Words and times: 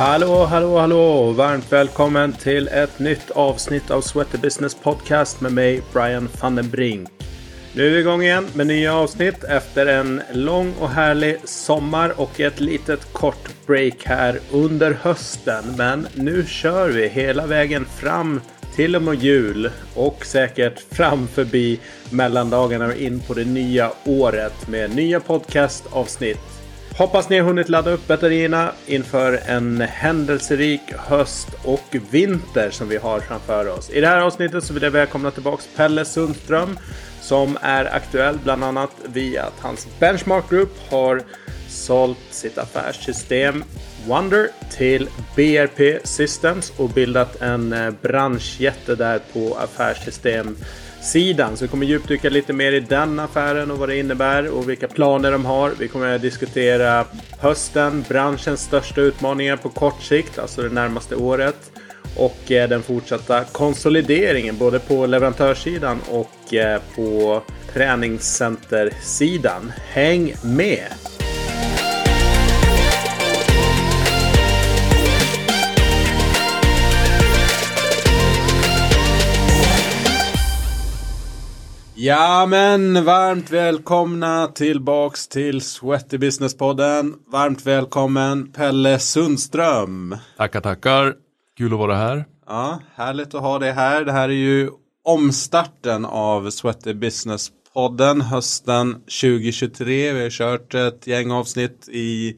Hallå, 0.00 0.44
hallå, 0.44 0.78
hallå! 0.78 1.32
Varmt 1.32 1.72
välkommen 1.72 2.32
till 2.32 2.68
ett 2.68 2.98
nytt 2.98 3.30
avsnitt 3.30 3.90
av 3.90 4.00
Sweater 4.00 4.38
Business 4.38 4.74
Podcast 4.74 5.40
med 5.40 5.52
mig, 5.52 5.82
Brian 5.92 6.28
van 6.40 6.54
den 6.54 6.70
Brink. 6.70 7.08
Nu 7.74 7.86
är 7.86 7.90
vi 7.90 7.98
igång 7.98 8.22
igen 8.22 8.46
med 8.54 8.66
nya 8.66 8.94
avsnitt 8.94 9.44
efter 9.44 9.86
en 9.86 10.22
lång 10.32 10.74
och 10.80 10.90
härlig 10.90 11.36
sommar 11.44 12.20
och 12.20 12.40
ett 12.40 12.60
litet 12.60 13.12
kort 13.12 13.66
break 13.66 14.04
här 14.04 14.40
under 14.52 14.92
hösten. 15.02 15.64
Men 15.76 16.08
nu 16.14 16.44
kör 16.46 16.88
vi 16.88 17.08
hela 17.08 17.46
vägen 17.46 17.84
fram 17.84 18.40
till 18.76 18.96
och 18.96 19.02
med 19.02 19.14
jul 19.14 19.70
och 19.94 20.26
säkert 20.26 20.80
fram 20.94 21.28
förbi 21.28 21.80
mellandagarna 22.10 22.86
och 22.86 22.96
in 22.96 23.20
på 23.20 23.34
det 23.34 23.44
nya 23.44 23.92
året 24.04 24.68
med 24.68 24.94
nya 24.94 25.20
podcastavsnitt. 25.20 26.59
Hoppas 26.96 27.28
ni 27.28 27.38
har 27.38 27.46
hunnit 27.46 27.68
ladda 27.68 27.90
upp 27.90 28.06
batterierna 28.06 28.72
inför 28.86 29.40
en 29.46 29.80
händelserik 29.80 30.80
höst 30.96 31.48
och 31.64 31.96
vinter 32.10 32.70
som 32.70 32.88
vi 32.88 32.96
har 32.96 33.20
framför 33.20 33.68
oss. 33.68 33.90
I 33.90 34.00
det 34.00 34.06
här 34.06 34.20
avsnittet 34.20 34.64
så 34.64 34.74
vill 34.74 34.82
jag 34.82 34.90
välkomna 34.90 35.30
tillbaks 35.30 35.68
Pelle 35.76 36.04
Sundström 36.04 36.78
som 37.20 37.58
är 37.62 37.94
aktuell 37.94 38.38
bland 38.44 38.64
annat 38.64 38.90
via 39.04 39.44
att 39.44 39.60
hans 39.60 39.88
Benchmark 39.98 40.50
Group 40.50 40.70
har 40.90 41.22
sålt 41.68 42.18
sitt 42.30 42.58
affärssystem 42.58 43.64
Wonder 44.06 44.48
till 44.70 45.08
BRP 45.36 46.06
Systems 46.06 46.72
och 46.76 46.90
bildat 46.90 47.42
en 47.42 47.72
eh, 47.72 47.90
branschjätte 48.02 48.94
där 48.94 49.20
på 49.32 49.54
affärssystem 49.54 50.56
sidan 51.02 51.56
Så 51.56 51.64
vi 51.64 51.68
kommer 51.68 51.86
djupdyka 51.86 52.30
lite 52.30 52.52
mer 52.52 52.72
i 52.72 52.80
den 52.80 53.20
affären 53.20 53.70
och 53.70 53.78
vad 53.78 53.88
det 53.88 53.98
innebär 53.98 54.48
och 54.48 54.68
vilka 54.68 54.88
planer 54.88 55.32
de 55.32 55.44
har. 55.44 55.72
Vi 55.78 55.88
kommer 55.88 56.14
att 56.14 56.22
diskutera 56.22 57.04
hösten, 57.38 58.04
branschens 58.08 58.62
största 58.62 59.00
utmaningar 59.00 59.56
på 59.56 59.68
kort 59.68 60.02
sikt, 60.02 60.38
alltså 60.38 60.62
det 60.62 60.68
närmaste 60.68 61.16
året. 61.16 61.56
Och 62.16 62.52
eh, 62.52 62.68
den 62.68 62.82
fortsatta 62.82 63.44
konsolideringen 63.44 64.58
både 64.58 64.78
på 64.78 65.06
leverantörssidan 65.06 66.00
och 66.10 66.54
eh, 66.54 66.80
på 66.96 67.42
träningscentersidan. 67.72 69.72
Häng 69.92 70.34
med! 70.42 70.86
Ja 82.02 82.46
men 82.46 83.04
varmt 83.04 83.50
välkomna 83.50 84.46
tillbaks 84.46 85.28
till 85.28 85.60
Sweaty 85.60 86.18
Business-podden. 86.18 87.14
Varmt 87.32 87.66
välkommen 87.66 88.52
Pelle 88.52 88.98
Sundström. 88.98 90.16
Tackar, 90.36 90.60
tackar. 90.60 91.14
Kul 91.58 91.72
att 91.72 91.78
vara 91.78 91.96
här. 91.96 92.24
Ja, 92.46 92.80
härligt 92.94 93.34
att 93.34 93.42
ha 93.42 93.58
dig 93.58 93.72
här. 93.72 94.04
Det 94.04 94.12
här 94.12 94.28
är 94.28 94.32
ju 94.32 94.70
omstarten 95.04 96.04
av 96.04 96.50
Sweaty 96.50 96.94
Business-podden 96.94 98.20
hösten 98.20 98.92
2023. 98.92 100.12
Vi 100.12 100.22
har 100.22 100.30
kört 100.30 100.74
ett 100.74 101.06
gäng 101.06 101.30
avsnitt 101.30 101.88
i, 101.88 102.36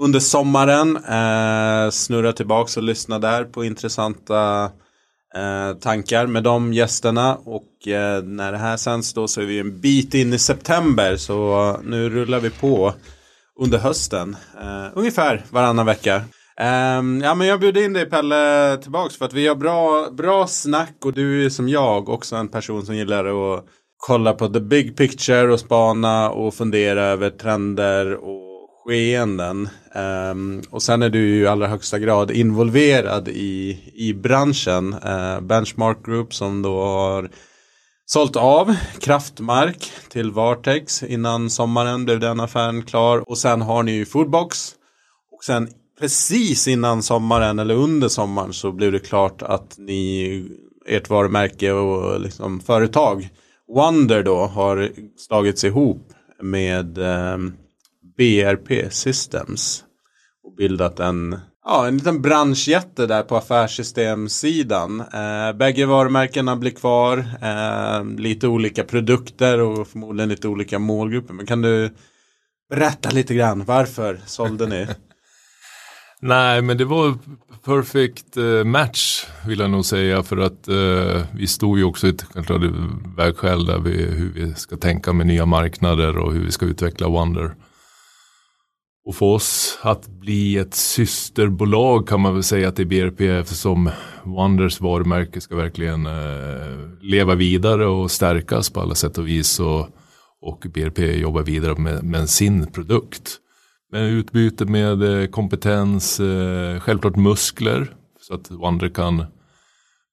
under 0.00 0.20
sommaren. 0.20 0.96
Eh, 0.96 1.90
snurra 1.90 2.32
tillbaks 2.32 2.76
och 2.76 2.82
lyssna 2.82 3.18
där 3.18 3.44
på 3.44 3.64
intressanta 3.64 4.70
eh, 5.36 5.78
tankar 5.78 6.26
med 6.26 6.42
de 6.42 6.72
gästerna. 6.72 7.38
Och 7.44 7.88
eh, 7.88 8.22
när 8.22 8.52
det 8.52 8.58
här 8.58 8.76
sänds 8.76 9.12
då 9.12 9.28
så 9.28 9.40
är 9.40 9.46
vi 9.46 9.58
en 9.58 9.80
bit 9.80 10.14
in 10.14 10.32
i 10.32 10.38
september. 10.38 11.16
Så 11.16 11.68
eh, 11.68 11.76
nu 11.82 12.08
rullar 12.08 12.40
vi 12.40 12.50
på 12.50 12.94
under 13.60 13.78
hösten. 13.78 14.36
Eh, 14.60 14.86
ungefär 14.94 15.44
varannan 15.50 15.86
vecka. 15.86 16.22
Um, 16.60 17.20
ja 17.20 17.34
men 17.34 17.46
jag 17.46 17.60
bjuder 17.60 17.84
in 17.84 17.92
dig 17.92 18.10
Pelle 18.10 18.76
tillbaks 18.82 19.16
för 19.16 19.24
att 19.24 19.32
vi 19.32 19.48
har 19.48 19.54
bra, 19.54 20.10
bra 20.10 20.46
snack 20.46 20.96
och 21.04 21.12
du 21.12 21.44
är 21.44 21.50
som 21.50 21.68
jag 21.68 22.08
också 22.08 22.36
en 22.36 22.48
person 22.48 22.86
som 22.86 22.96
gillar 22.96 23.24
att 23.24 23.64
kolla 23.96 24.32
på 24.32 24.48
the 24.48 24.60
big 24.60 24.96
picture 24.96 25.52
och 25.52 25.60
spana 25.60 26.30
och 26.30 26.54
fundera 26.54 27.04
över 27.04 27.30
trender 27.30 28.14
och 28.14 28.84
skeenden. 28.84 29.68
Um, 29.94 30.62
och 30.70 30.82
sen 30.82 31.02
är 31.02 31.10
du 31.10 31.28
ju 31.28 31.42
i 31.42 31.46
allra 31.46 31.66
högsta 31.66 31.98
grad 31.98 32.30
involverad 32.30 33.28
i, 33.28 33.78
i 33.94 34.14
branschen. 34.14 34.94
Uh, 34.94 35.40
Benchmark 35.40 36.06
Group 36.06 36.34
som 36.34 36.62
då 36.62 36.82
har 36.82 37.30
sålt 38.06 38.36
av 38.36 38.76
Kraftmark 39.00 39.92
till 40.08 40.30
Vartex 40.30 41.02
innan 41.02 41.50
sommaren 41.50 42.04
blev 42.04 42.20
den 42.20 42.40
affären 42.40 42.82
klar. 42.82 43.30
Och 43.30 43.38
sen 43.38 43.62
har 43.62 43.82
ni 43.82 43.92
ju 43.92 44.06
Foodbox. 44.06 44.74
Och 45.32 45.44
sen 45.44 45.68
precis 46.00 46.68
innan 46.68 47.02
sommaren 47.02 47.58
eller 47.58 47.74
under 47.74 48.08
sommaren 48.08 48.52
så 48.52 48.72
blev 48.72 48.92
det 48.92 48.98
klart 48.98 49.42
att 49.42 49.78
ni, 49.78 50.44
ert 50.86 51.10
varumärke 51.10 51.72
och 51.72 52.20
liksom 52.20 52.60
företag 52.60 53.28
Wonder 53.74 54.22
då 54.22 54.36
har 54.36 54.90
slagits 55.16 55.64
ihop 55.64 56.12
med 56.42 56.98
um, 56.98 57.54
BRP 58.20 58.92
Systems 58.92 59.84
och 60.44 60.54
bildat 60.54 61.00
en, 61.00 61.38
ja, 61.64 61.86
en 61.86 61.96
liten 61.96 62.22
branschjätte 62.22 63.06
där 63.06 63.22
på 63.22 63.36
affärssystemsidan. 63.36 65.00
Eh, 65.00 65.52
bägge 65.58 65.86
varumärkena 65.86 66.56
blir 66.56 66.70
kvar, 66.70 67.18
eh, 67.42 68.04
lite 68.18 68.48
olika 68.48 68.84
produkter 68.84 69.60
och 69.60 69.88
förmodligen 69.88 70.28
lite 70.28 70.48
olika 70.48 70.78
målgrupper. 70.78 71.34
Men 71.34 71.46
kan 71.46 71.62
du 71.62 71.94
berätta 72.70 73.10
lite 73.10 73.34
grann 73.34 73.64
varför 73.64 74.20
sålde 74.26 74.66
ni? 74.66 74.86
Nej, 76.20 76.62
men 76.62 76.76
det 76.76 76.84
var 76.84 77.18
perfect 77.64 78.36
eh, 78.36 78.64
match 78.64 79.26
vill 79.46 79.58
jag 79.58 79.70
nog 79.70 79.84
säga 79.84 80.22
för 80.22 80.36
att 80.36 80.68
uh, 80.68 81.22
vi 81.32 81.46
stod 81.46 81.78
ju 81.78 81.84
också 81.84 82.06
i 82.06 82.10
ett 82.10 82.24
vägskäl 83.16 83.66
där 83.66 83.78
vi, 83.78 84.02
hur 84.02 84.32
vi 84.34 84.54
ska 84.54 84.76
tänka 84.76 85.12
med 85.12 85.26
nya 85.26 85.46
marknader 85.46 86.18
och 86.18 86.32
hur 86.32 86.44
vi 86.44 86.52
ska 86.52 86.66
utveckla 86.66 87.08
Wonder. 87.08 87.54
Och 89.04 89.16
för 89.16 89.26
oss 89.26 89.78
att 89.82 90.08
bli 90.08 90.56
ett 90.56 90.74
systerbolag 90.74 92.08
kan 92.08 92.20
man 92.20 92.34
väl 92.34 92.42
säga 92.42 92.72
till 92.72 92.86
BRP 92.86 93.20
eftersom 93.20 93.90
Wonders 94.24 94.80
varumärke 94.80 95.40
ska 95.40 95.56
verkligen 95.56 96.06
eh, 96.06 96.78
leva 97.00 97.34
vidare 97.34 97.86
och 97.86 98.10
stärkas 98.10 98.70
på 98.70 98.80
alla 98.80 98.94
sätt 98.94 99.18
och 99.18 99.28
vis 99.28 99.60
och, 99.60 99.88
och 100.40 100.66
BRP 100.74 100.98
jobbar 100.98 101.42
vidare 101.42 101.74
med, 101.78 102.04
med 102.04 102.30
sin 102.30 102.66
produkt. 102.66 103.38
Med 103.92 104.10
utbyte 104.10 104.64
med 104.64 105.02
eh, 105.02 105.26
kompetens, 105.26 106.20
eh, 106.20 106.80
självklart 106.80 107.16
muskler. 107.16 107.94
Så 108.20 108.34
att 108.34 108.50
Wonder 108.50 108.88
kan 108.88 109.24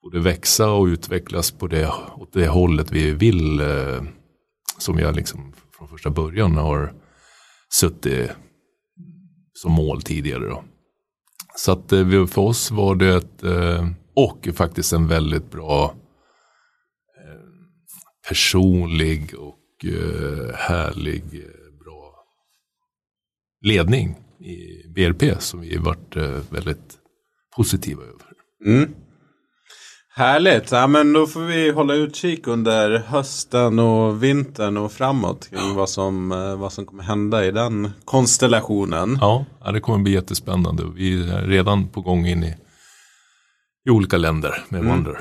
både 0.04 0.19
växa 0.19 0.69
och 0.69 0.86
utvecklas 0.86 1.52
på 1.52 1.68
det, 1.68 1.92
åt 2.16 2.34
det 2.34 2.48
hållet 2.48 2.92
vi 2.92 3.12
vill. 3.12 3.59
Eh, 3.59 4.02
som 4.78 5.00
jag 5.00 5.16
liksom 5.16 5.54
från 5.78 5.88
första 5.88 6.09
början 6.09 6.58
har 6.58 6.94
suttit 7.74 8.31
som 9.57 9.72
mål 9.72 10.01
tidigare. 10.01 10.45
Då. 10.45 10.63
Så 11.56 11.72
att 11.72 11.91
eh, 11.91 12.25
för 12.28 12.41
oss 12.41 12.72
var 12.72 12.95
det 12.95 13.16
ett, 13.16 13.44
eh, 13.44 13.88
och 14.13 14.47
faktiskt 14.53 14.94
en 14.94 15.07
väldigt 15.07 15.51
bra 15.51 15.95
eh, 17.18 17.41
personlig 18.29 19.34
och 19.40 19.53
härlig 20.56 21.23
ledning 23.62 24.16
i 24.40 24.88
BRP 24.88 25.41
som 25.41 25.62
vi 25.62 25.78
varit 25.78 26.16
väldigt 26.50 26.97
positiva 27.56 28.03
över. 28.03 28.28
Mm. 28.66 28.95
Härligt, 30.18 30.72
ja, 30.72 30.88
men 30.88 31.14
då 31.14 31.28
får 31.28 31.42
vi 31.42 31.72
hålla 31.72 31.94
utkik 31.94 32.48
under 32.48 32.98
hösten 32.98 33.80
och 33.80 34.24
vintern 34.24 34.78
och 34.78 34.92
framåt 34.92 35.50
kring 35.50 35.76
vad 35.76 35.90
som, 35.90 36.31
eh, 36.31 36.56
vad 36.56 36.74
som 36.74 36.86
kommer 36.86 37.04
hända 37.04 37.46
i 37.46 37.52
den 37.52 37.92
konstellationen. 38.06 39.18
Ja, 39.22 39.46
det 39.74 39.80
kommer 39.80 39.98
bli 39.98 40.14
jättespännande. 40.14 40.84
Vi 40.96 41.30
är 41.30 41.42
redan 41.42 41.88
på 41.88 42.02
gång 42.02 42.28
in 42.28 42.44
i, 42.44 42.56
i 43.86 43.90
olika 43.90 44.18
länder 44.18 44.64
med 44.69 44.81
mm. 44.81 44.92
Wonder. 44.92 45.18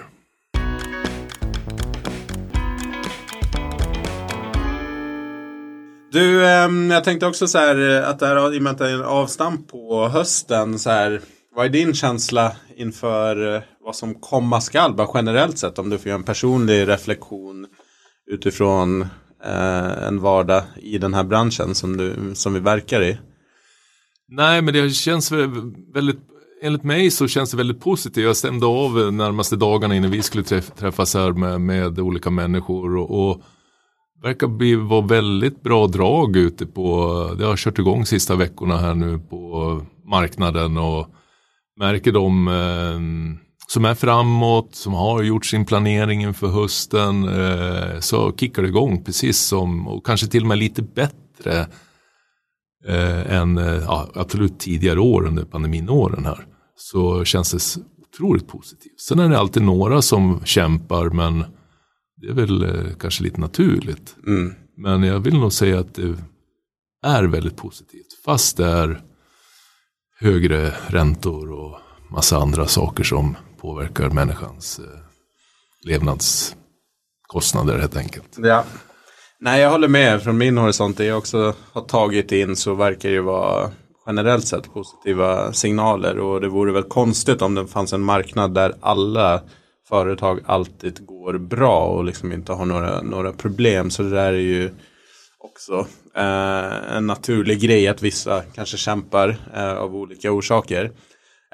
Du, 6.12 6.46
ehm, 6.46 6.90
jag 6.90 7.04
tänkte 7.04 7.26
också 7.26 7.46
så 7.46 7.58
här 7.58 7.90
eh, 7.90 8.08
att 8.08 8.18
det 8.18 8.26
här 8.26 8.54
i 8.54 8.58
och 8.58 8.62
med 8.62 8.72
att 8.72 8.78
det 8.78 8.90
är 8.90 8.94
en 8.94 9.04
avstamp 9.04 9.68
på 9.68 10.08
hösten 10.08 10.78
så 10.78 10.90
här. 10.90 11.20
Vad 11.56 11.66
är 11.66 11.70
din 11.70 11.94
känsla 11.94 12.52
inför 12.76 13.54
eh, 13.54 13.62
vad 13.84 13.96
som 13.96 14.14
komma 14.14 14.60
skall? 14.60 14.94
Bara 14.94 15.08
generellt 15.14 15.58
sett 15.58 15.78
om 15.78 15.90
du 15.90 15.98
får 15.98 16.08
göra 16.08 16.18
en 16.18 16.24
personlig 16.24 16.88
reflektion 16.88 17.66
utifrån 18.30 19.02
eh, 19.44 20.06
en 20.08 20.20
vardag 20.20 20.62
i 20.76 20.98
den 20.98 21.14
här 21.14 21.24
branschen 21.24 21.74
som, 21.74 21.96
du, 21.96 22.34
som 22.34 22.54
vi 22.54 22.60
verkar 22.60 23.02
i. 23.02 23.18
Nej, 24.28 24.62
men 24.62 24.74
det 24.74 24.90
känns 24.90 25.32
väldigt 25.94 26.18
Enligt 26.62 26.84
mig 26.84 27.10
så 27.10 27.28
känns 27.28 27.50
det 27.50 27.56
väldigt 27.56 27.80
positivt. 27.80 28.24
Jag 28.24 28.36
stämde 28.36 28.66
av 28.66 29.12
närmaste 29.12 29.56
dagarna 29.56 29.96
innan 29.96 30.10
vi 30.10 30.22
skulle 30.22 30.44
träffas 30.60 31.14
här 31.14 31.32
med, 31.32 31.60
med 31.60 31.98
olika 31.98 32.30
människor. 32.30 32.96
och, 32.96 33.28
och 33.30 33.42
verkar 34.22 34.46
bli, 34.46 34.74
vara 34.74 35.06
väldigt 35.06 35.62
bra 35.62 35.86
drag 35.86 36.36
ute 36.36 36.66
på, 36.66 37.10
det 37.38 37.44
har 37.44 37.56
kört 37.56 37.78
igång 37.78 38.06
sista 38.06 38.34
veckorna 38.34 38.76
här 38.76 38.94
nu 38.94 39.18
på 39.18 39.82
marknaden 40.04 40.78
och 40.78 41.06
märker 41.76 42.12
de 42.12 42.48
eh, 42.48 43.00
som 43.66 43.84
är 43.84 43.94
framåt, 43.94 44.74
som 44.74 44.94
har 44.94 45.22
gjort 45.22 45.46
sin 45.46 45.64
planering 45.64 46.22
inför 46.22 46.46
hösten, 46.46 47.28
eh, 47.28 48.00
så 48.00 48.32
kickar 48.36 48.62
det 48.62 48.68
igång 48.68 49.04
precis 49.04 49.38
som, 49.38 49.88
och 49.88 50.06
kanske 50.06 50.26
till 50.26 50.42
och 50.42 50.48
med 50.48 50.58
lite 50.58 50.82
bättre 50.82 51.66
eh, 52.86 53.32
än 53.36 53.58
eh, 53.58 53.74
ja, 53.74 54.10
absolut 54.14 54.58
tidigare 54.58 55.00
år 55.00 55.26
under 55.26 55.44
pandeminåren 55.44 56.24
här. 56.24 56.46
Så 56.76 57.24
känns 57.24 57.50
det 57.50 57.82
otroligt 58.02 58.48
positivt. 58.48 59.00
Sen 59.00 59.18
är 59.18 59.28
det 59.28 59.38
alltid 59.38 59.62
några 59.62 60.02
som 60.02 60.40
kämpar 60.44 61.10
men 61.10 61.44
det 62.16 62.28
är 62.28 62.32
väl 62.32 62.64
eh, 62.64 62.94
kanske 63.00 63.24
lite 63.24 63.40
naturligt. 63.40 64.16
Mm. 64.26 64.54
Men 64.76 65.02
jag 65.02 65.20
vill 65.20 65.38
nog 65.38 65.52
säga 65.52 65.80
att 65.80 65.94
det 65.94 66.14
är 67.06 67.24
väldigt 67.24 67.56
positivt. 67.56 68.06
Fast 68.24 68.56
det 68.56 68.66
är 68.66 69.02
högre 70.20 70.70
räntor 70.86 71.52
och 71.52 71.78
massa 72.10 72.36
andra 72.36 72.66
saker 72.66 73.04
som 73.04 73.36
påverkar 73.60 74.10
människans 74.10 74.78
eh, 74.78 74.84
levnadskostnader 75.88 77.78
helt 77.78 77.96
enkelt. 77.96 78.36
Ja. 78.36 78.64
Nej, 79.40 79.60
jag 79.60 79.70
håller 79.70 79.88
med. 79.88 80.22
Från 80.22 80.38
min 80.38 80.58
horisont, 80.58 80.96
det 80.96 81.04
jag 81.04 81.18
också 81.18 81.54
har 81.72 81.82
tagit 81.82 82.32
in 82.32 82.56
så 82.56 82.74
verkar 82.74 83.10
det 83.10 83.20
vara 83.20 83.70
generellt 84.06 84.46
sett 84.46 84.74
positiva 84.74 85.52
signaler. 85.52 86.18
Och 86.18 86.40
det 86.40 86.48
vore 86.48 86.72
väl 86.72 86.82
konstigt 86.82 87.42
om 87.42 87.54
det 87.54 87.66
fanns 87.66 87.92
en 87.92 88.02
marknad 88.02 88.54
där 88.54 88.74
alla 88.80 89.42
företag 89.88 90.40
alltid 90.46 91.06
går 91.06 91.38
bra 91.38 91.86
och 91.86 92.04
liksom 92.04 92.32
inte 92.32 92.52
har 92.52 92.66
några, 92.66 93.02
några 93.02 93.32
problem. 93.32 93.90
Så 93.90 94.02
det 94.02 94.10
där 94.10 94.32
är 94.32 94.38
ju 94.38 94.70
också 95.38 95.86
eh, 96.16 96.96
en 96.96 97.06
naturlig 97.06 97.60
grej 97.60 97.88
att 97.88 98.02
vissa 98.02 98.42
kanske 98.54 98.76
kämpar 98.76 99.36
eh, 99.54 99.72
av 99.72 99.96
olika 99.96 100.32
orsaker. 100.32 100.84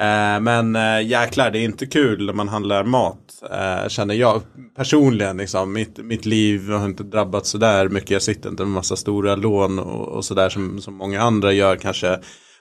Eh, 0.01 0.41
men 0.41 0.77
eh, 0.77 1.07
jäklar, 1.07 1.51
det 1.51 1.59
är 1.59 1.65
inte 1.65 1.87
kul 1.87 2.27
när 2.27 2.33
man 2.33 2.49
handlar 2.49 2.85
mat. 2.85 3.19
Eh, 3.51 3.89
känner 3.89 4.15
jag 4.15 4.43
personligen. 4.77 5.37
Liksom, 5.37 5.73
mitt, 5.73 5.99
mitt 5.99 6.27
liv 6.27 6.71
har 6.71 6.85
inte 6.85 7.03
drabbats 7.03 7.51
sådär 7.51 7.89
mycket. 7.89 8.11
Jag 8.11 8.23
sitter 8.23 8.49
inte 8.49 8.63
med 8.63 8.73
massa 8.73 8.97
stora 8.97 9.37
lån 9.37 9.79
och, 9.79 10.09
och 10.09 10.25
sådär 10.25 10.49
som, 10.49 10.81
som 10.81 10.95
många 10.95 11.23
andra 11.23 11.53
gör 11.53 11.77
kanske. 11.77 12.19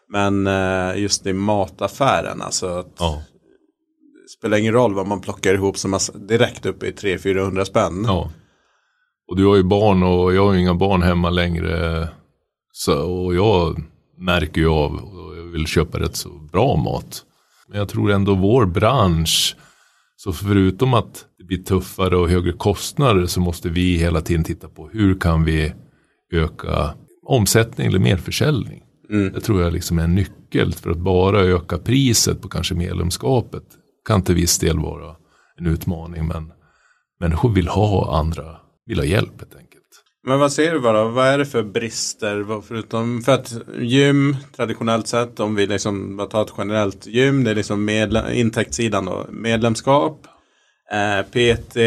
Men 0.09 0.48
eh, 0.48 1.01
just 1.01 1.27
i 1.27 1.33
mataffären, 1.33 2.42
alltså. 2.42 2.68
Att, 2.68 2.94
Ja. 3.00 3.21
Det 4.24 4.30
spelar 4.38 4.57
ingen 4.57 4.74
roll 4.74 4.94
vad 4.94 5.07
man 5.07 5.21
plockar 5.21 5.53
ihop 5.53 5.77
som 5.77 6.00
direkt 6.15 6.65
uppe 6.65 6.88
i 6.88 6.92
300-400 6.92 7.63
spänn. 7.63 8.03
Ja. 8.07 8.30
Och 9.31 9.38
du 9.38 9.45
har 9.45 9.56
ju 9.56 9.63
barn 9.63 10.04
och 10.04 10.33
jag 10.33 10.45
har 10.45 10.54
ju 10.54 10.60
inga 10.60 10.74
barn 10.74 11.01
hemma 11.01 11.30
längre. 11.30 12.07
Så, 12.72 13.12
och 13.12 13.36
jag 13.36 13.83
märker 14.18 14.62
ju 14.62 14.68
av 14.68 14.95
och 14.95 15.38
jag 15.38 15.44
vill 15.44 15.68
köpa 15.68 16.00
rätt 16.00 16.16
så 16.16 16.30
bra 16.30 16.75
mat. 16.75 17.24
Men 17.68 17.78
jag 17.78 17.89
tror 17.89 18.12
ändå 18.12 18.36
vår 18.36 18.66
bransch, 18.66 19.56
så 20.16 20.33
förutom 20.33 20.94
att 20.94 21.25
det 21.38 21.44
blir 21.44 21.63
tuffare 21.63 22.18
och 22.18 22.30
högre 22.30 22.51
kostnader 22.51 23.25
så 23.25 23.42
måste 23.42 23.69
vi 23.69 23.98
hela 23.98 24.22
tiden 24.22 24.44
titta 24.44 24.68
på 24.68 24.89
hur 24.94 25.19
kan 25.19 25.44
vi 25.44 25.74
öka 26.34 26.94
omsättning 27.25 27.88
eller 27.88 28.00
merförsäljning. 28.00 28.84
Mm. 29.10 29.34
Det 29.34 29.42
tror 29.42 29.62
jag 29.62 29.74
liksom 29.74 30.00
är 30.00 30.04
en 30.04 30.16
nyckel 30.16 30.74
för 30.74 30.89
att 30.89 30.98
bara 30.98 31.39
öka 31.39 31.77
priset 31.77 32.42
på 32.42 32.50
kanske 32.50 32.75
medlemskapet 32.75 33.63
kan 34.07 34.22
till 34.22 34.36
viss 34.36 34.60
del 34.60 34.80
vara 34.80 35.16
en 35.57 35.66
utmaning 35.68 36.27
men 36.27 36.51
människor 37.19 37.50
vill 37.50 37.68
ha 37.68 38.18
andra, 38.19 38.62
vill 38.86 39.00
ha 39.00 39.06
hjälp 39.06 39.39
helt 39.39 39.56
enkelt. 39.56 39.81
Men 40.24 40.39
vad 40.39 40.51
ser 40.51 40.74
du 40.74 40.80
bara, 40.80 41.04
vad 41.04 41.28
är 41.28 41.38
det 41.38 41.45
för 41.45 41.63
brister? 41.63 42.62
Förutom 42.62 43.22
för 43.22 43.31
att 43.31 43.54
gym 43.80 44.36
traditionellt 44.56 45.07
sett, 45.07 45.39
om 45.39 45.56
vi 45.56 45.68
liksom 45.68 46.28
tar 46.31 46.42
ett 46.42 46.54
generellt 46.57 47.07
gym, 47.07 47.44
det 47.44 47.51
är 47.51 47.56
liksom 47.56 47.89
medle- 47.89 48.31
intäktssidan 48.31 49.06
då, 49.06 49.25
medlemskap, 49.30 50.28
eh, 50.92 51.25
PT, 51.25 51.78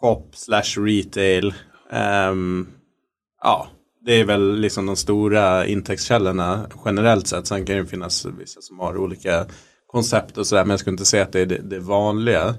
shop 0.00 0.30
slash 0.32 0.82
retail. 0.84 1.54
Eh, 1.92 2.34
ja, 3.42 3.68
det 4.06 4.20
är 4.20 4.24
väl 4.24 4.60
liksom 4.60 4.86
de 4.86 4.96
stora 4.96 5.66
intäktskällorna 5.66 6.66
generellt 6.84 7.26
sett. 7.26 7.46
Sen 7.46 7.66
kan 7.66 7.76
det 7.76 7.86
finnas 7.86 8.26
vissa 8.38 8.60
som 8.60 8.78
har 8.78 8.96
olika 8.96 9.46
koncept 9.86 10.38
och 10.38 10.46
sådär, 10.46 10.62
men 10.64 10.70
jag 10.70 10.80
skulle 10.80 10.94
inte 10.94 11.04
säga 11.04 11.22
att 11.22 11.32
det 11.32 11.40
är 11.40 11.46
det, 11.46 11.62
det 11.62 11.78
vanliga. 11.78 12.54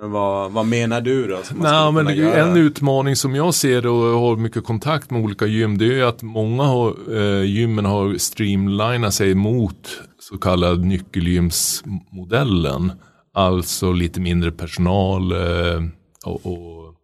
Men 0.00 0.10
vad, 0.10 0.52
vad 0.52 0.66
menar 0.66 1.00
du 1.00 1.26
då? 1.26 1.42
Nej, 1.54 1.92
men 1.92 2.08
en 2.08 2.56
utmaning 2.56 3.16
som 3.16 3.34
jag 3.34 3.54
ser 3.54 3.86
och 3.86 4.20
har 4.20 4.36
mycket 4.36 4.64
kontakt 4.64 5.10
med 5.10 5.22
olika 5.22 5.46
gym. 5.46 5.78
Det 5.78 6.00
är 6.00 6.04
att 6.04 6.22
många 6.22 6.62
har, 6.62 7.16
eh, 7.16 7.44
gymmen 7.44 7.84
har 7.84 8.18
streamlinat 8.18 9.14
sig 9.14 9.34
mot 9.34 10.00
så 10.20 10.38
kallad 10.38 10.84
nyckelgymsmodellen. 10.84 12.92
Alltså 13.34 13.92
lite 13.92 14.20
mindre 14.20 14.52
personal 14.52 15.32
eh, 15.32 15.82
och, 16.24 16.46
och 16.46 16.94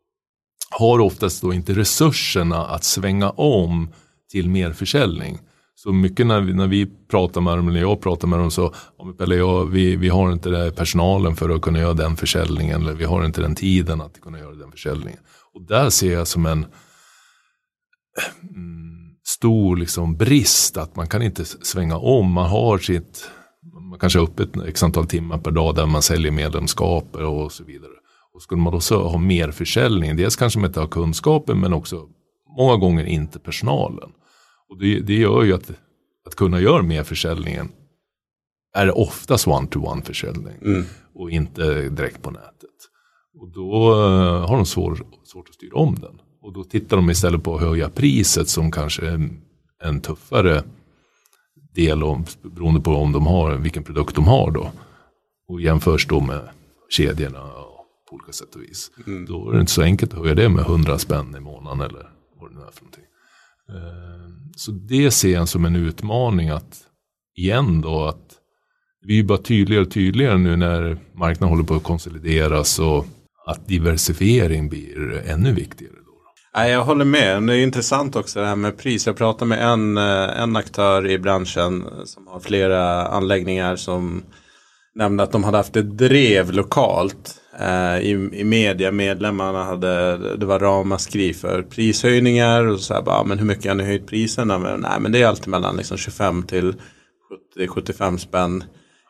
har 0.70 0.99
oftast 0.99 1.43
då 1.43 1.55
inte 1.55 1.73
resurserna 1.73 2.67
att 2.67 2.85
svänga 2.85 3.31
om 3.31 3.88
till 4.31 4.49
mer 4.49 4.73
försäljning. 4.73 5.38
Så 5.76 5.93
mycket 5.93 6.26
när 6.26 6.41
vi, 6.41 6.55
när 6.55 6.67
vi 6.67 6.87
pratar 6.87 7.41
med 7.41 7.56
dem, 7.56 7.69
eller 7.69 7.81
jag 7.81 8.00
pratar 8.00 8.29
med 8.29 8.38
dem 8.38 8.50
så, 8.50 8.75
eller 9.21 9.37
jag, 9.37 9.67
vi, 9.67 9.97
vi 9.97 10.09
har 10.09 10.32
inte 10.32 10.50
den 10.50 10.73
personalen 10.73 11.37
för 11.37 11.50
att 11.50 11.62
kunna 11.62 11.79
göra 11.79 11.94
den 11.94 12.17
försäljningen, 12.17 12.82
eller 12.82 12.93
vi 12.93 13.05
har 13.05 13.25
inte 13.25 13.41
den 13.41 13.55
tiden 13.55 14.00
att 14.00 14.21
kunna 14.21 14.38
göra 14.38 14.55
den 14.55 14.71
försäljningen. 14.71 15.21
Och 15.55 15.62
där 15.62 15.91
ser 15.91 16.12
jag 16.12 16.26
som 16.26 16.47
en 16.47 16.67
mm, 18.43 19.15
stor 19.25 19.76
liksom 19.76 20.17
brist 20.17 20.76
att 20.76 20.97
man 20.97 21.06
kan 21.06 21.23
inte 21.23 21.44
svänga 21.44 21.97
om, 21.97 22.32
man 22.32 22.50
har 22.50 22.79
sitt, 22.79 23.31
man 23.91 23.99
kanske 23.99 24.19
har 24.19 24.27
öppet 24.27 24.50
x 24.67 24.82
antal 24.82 25.06
timmar 25.06 25.38
per 25.38 25.50
dag 25.50 25.75
där 25.75 25.87
man 25.87 26.03
säljer 26.03 26.32
medlemskap 26.32 27.17
och 27.17 27.53
så 27.53 27.65
vidare. 27.65 27.93
Och 28.35 28.43
skulle 28.43 28.61
man 28.61 28.73
då 28.73 28.81
så 28.81 29.09
ha 29.09 29.19
mer 29.19 29.50
försäljning, 29.50 30.17
dels 30.17 30.37
kanske 30.37 30.59
man 30.59 30.70
inte 30.70 30.81
har 30.81 30.88
kunskapen 30.88 31.61
men 31.61 31.73
också 31.73 32.09
många 32.56 32.77
gånger 32.77 33.05
inte 33.05 33.38
personalen. 33.38 34.11
Och 34.69 34.78
det, 34.78 35.00
det 35.00 35.14
gör 35.14 35.43
ju 35.43 35.52
att, 35.55 35.70
att 36.26 36.34
kunna 36.34 36.61
göra 36.61 36.82
mer 36.82 37.05
försäljningen 37.05 37.69
är 38.76 38.99
oftast 38.99 39.46
one-to-one 39.46 40.02
försäljning 40.02 40.56
Mm. 40.62 40.84
och 41.14 41.31
inte 41.31 41.88
direkt 41.88 42.22
på 42.22 42.31
nätet. 42.31 42.70
Och 43.40 43.49
då 43.49 43.93
eh, 43.93 44.49
har 44.49 44.56
de 44.56 44.66
svår, 44.66 44.99
svårt 45.25 45.49
att 45.49 45.55
styra 45.55 45.76
om 45.76 45.94
den. 45.94 46.20
Och 46.43 46.52
då 46.52 46.64
tittar 46.64 46.96
de 46.96 47.11
istället 47.11 47.43
på 47.43 47.55
att 47.55 47.61
höja 47.61 47.88
priset 47.90 48.49
som 48.49 48.70
kanske 48.70 49.06
är 49.06 49.31
en, 49.82 50.00
tuffare 50.00 50.62
del 51.74 52.03
om, 52.03 52.24
beroende 52.43 52.81
på 52.81 52.91
om 52.91 53.12
de 53.12 53.27
har, 53.27 53.56
vilken 53.56 53.82
produkt 53.82 54.15
de 54.15 54.24
har 54.24 54.50
då. 54.50 54.70
Och 55.48 55.60
jämförs 55.60 56.06
då 56.06 56.20
med 56.20 56.48
kedjorna 56.89 57.43
och 57.43 57.86
på 58.10 58.15
olika 58.17 58.32
sätt 58.32 58.55
och 58.55 58.62
vis. 58.62 58.91
Då 59.29 59.48
är 59.50 59.55
det 59.55 59.60
inte 59.60 59.72
så 59.72 59.82
enkelt 59.82 60.12
att 60.12 60.19
höja 60.19 60.34
det 60.34 60.48
med 60.48 60.65
100 60.65 60.98
spänn 60.98 61.36
i 61.36 61.41
månaden 61.41 61.81
eller 61.81 62.10
vad 62.41 62.50
det 62.50 62.55
nu 62.55 62.60
är 62.62 62.70
för 62.70 62.82
någonting. 62.82 63.04
Ehm, 63.69 64.53
så 64.56 64.71
det 64.71 65.11
ser 65.11 65.33
jag 65.33 65.49
som 65.49 65.65
en 65.65 65.77
utmaning 65.77 66.49
att 66.49 66.81
igen 67.37 67.81
då 67.81 68.05
att 68.05 68.35
vi 69.06 69.19
är 69.19 69.25
bara 69.25 69.39
tydligare 69.39 69.85
och 69.85 69.91
tydligare 69.91 70.39
nu 70.39 70.56
när 70.56 70.99
marknaden 71.15 71.49
håller 71.49 71.65
på 71.65 71.75
att 71.75 71.83
konsolideras 71.83 72.79
och 72.79 73.06
att 73.47 73.69
diversifiering 73.69 74.69
blir 74.69 75.23
ännu 75.27 75.53
viktigare. 75.53 75.94
Då. 75.94 76.13
Nej, 76.56 76.71
jag 76.71 76.85
håller 76.85 77.05
med. 77.05 77.43
Det 77.43 77.56
är 77.56 77.63
intressant 77.63 78.17
också 78.17 78.41
det 78.41 78.47
här 78.47 78.56
med 78.56 78.79
pris. 78.79 79.06
Jag 79.06 79.17
pratade 79.17 79.49
med 79.49 79.73
en, 79.73 79.97
eh, 79.97 80.41
en 80.43 80.56
aktör 80.56 81.11
i 81.11 81.19
branschen 81.19 81.83
eh, 81.83 82.05
som 82.05 82.27
har 82.27 82.41
flera 82.41 83.06
anläggningar 83.06 83.77
som 83.77 84.23
nämnde 84.94 85.22
att 85.22 85.32
de 85.32 85.44
hade 85.44 85.56
haft 85.56 85.77
ett 85.77 85.98
drev 85.98 86.53
lokalt 86.53 87.34
eh, 87.60 87.98
i, 87.98 88.31
i 88.32 88.44
media. 88.44 88.93
Medlemmarna 88.93 89.65
hade, 89.65 90.17
det 90.36 90.46
var 90.46 90.58
ramaskri 90.58 91.34
för 91.34 91.63
prishöjningar 91.63 92.67
och 92.67 92.81
så 92.81 92.94
här 92.94 93.03
bara, 93.03 93.24
men 93.24 93.39
hur 93.39 93.46
mycket 93.46 93.67
har 93.67 93.74
ni 93.74 93.84
höjt 93.84 94.06
priserna? 94.06 94.58
Men, 94.58 94.81
nej, 94.81 95.01
men 95.01 95.13
det 95.13 95.22
är 95.22 95.27
alltid 95.27 95.48
mellan 95.48 95.77
liksom 95.77 95.96
25 95.96 96.43
till 96.43 96.74
70-75 97.56 98.17
spänn 98.17 98.65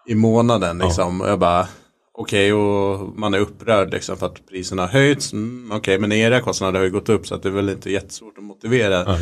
i 0.07 0.15
månaden 0.15 0.79
liksom. 0.79 1.21
Och 1.21 1.29
jag 1.29 1.39
bara, 1.39 1.69
okej, 2.15 2.53
och 2.53 3.19
man 3.19 3.35
är 3.35 3.39
upprörd 3.39 3.93
liksom 3.93 4.17
för 4.17 4.27
att 4.27 4.49
priserna 4.49 4.83
har 4.83 4.89
höjts. 4.89 5.33
Mm, 5.33 5.73
okej, 5.73 5.99
men 5.99 6.13
era 6.13 6.41
kostnader 6.41 6.79
har 6.79 6.85
ju 6.85 6.93
gått 6.93 7.09
upp 7.09 7.27
så 7.27 7.35
att 7.35 7.43
det 7.43 7.49
är 7.49 7.53
väl 7.53 7.69
inte 7.69 7.91
jättesvårt 7.91 8.39
att 8.39 8.45
motivera. 8.45 9.19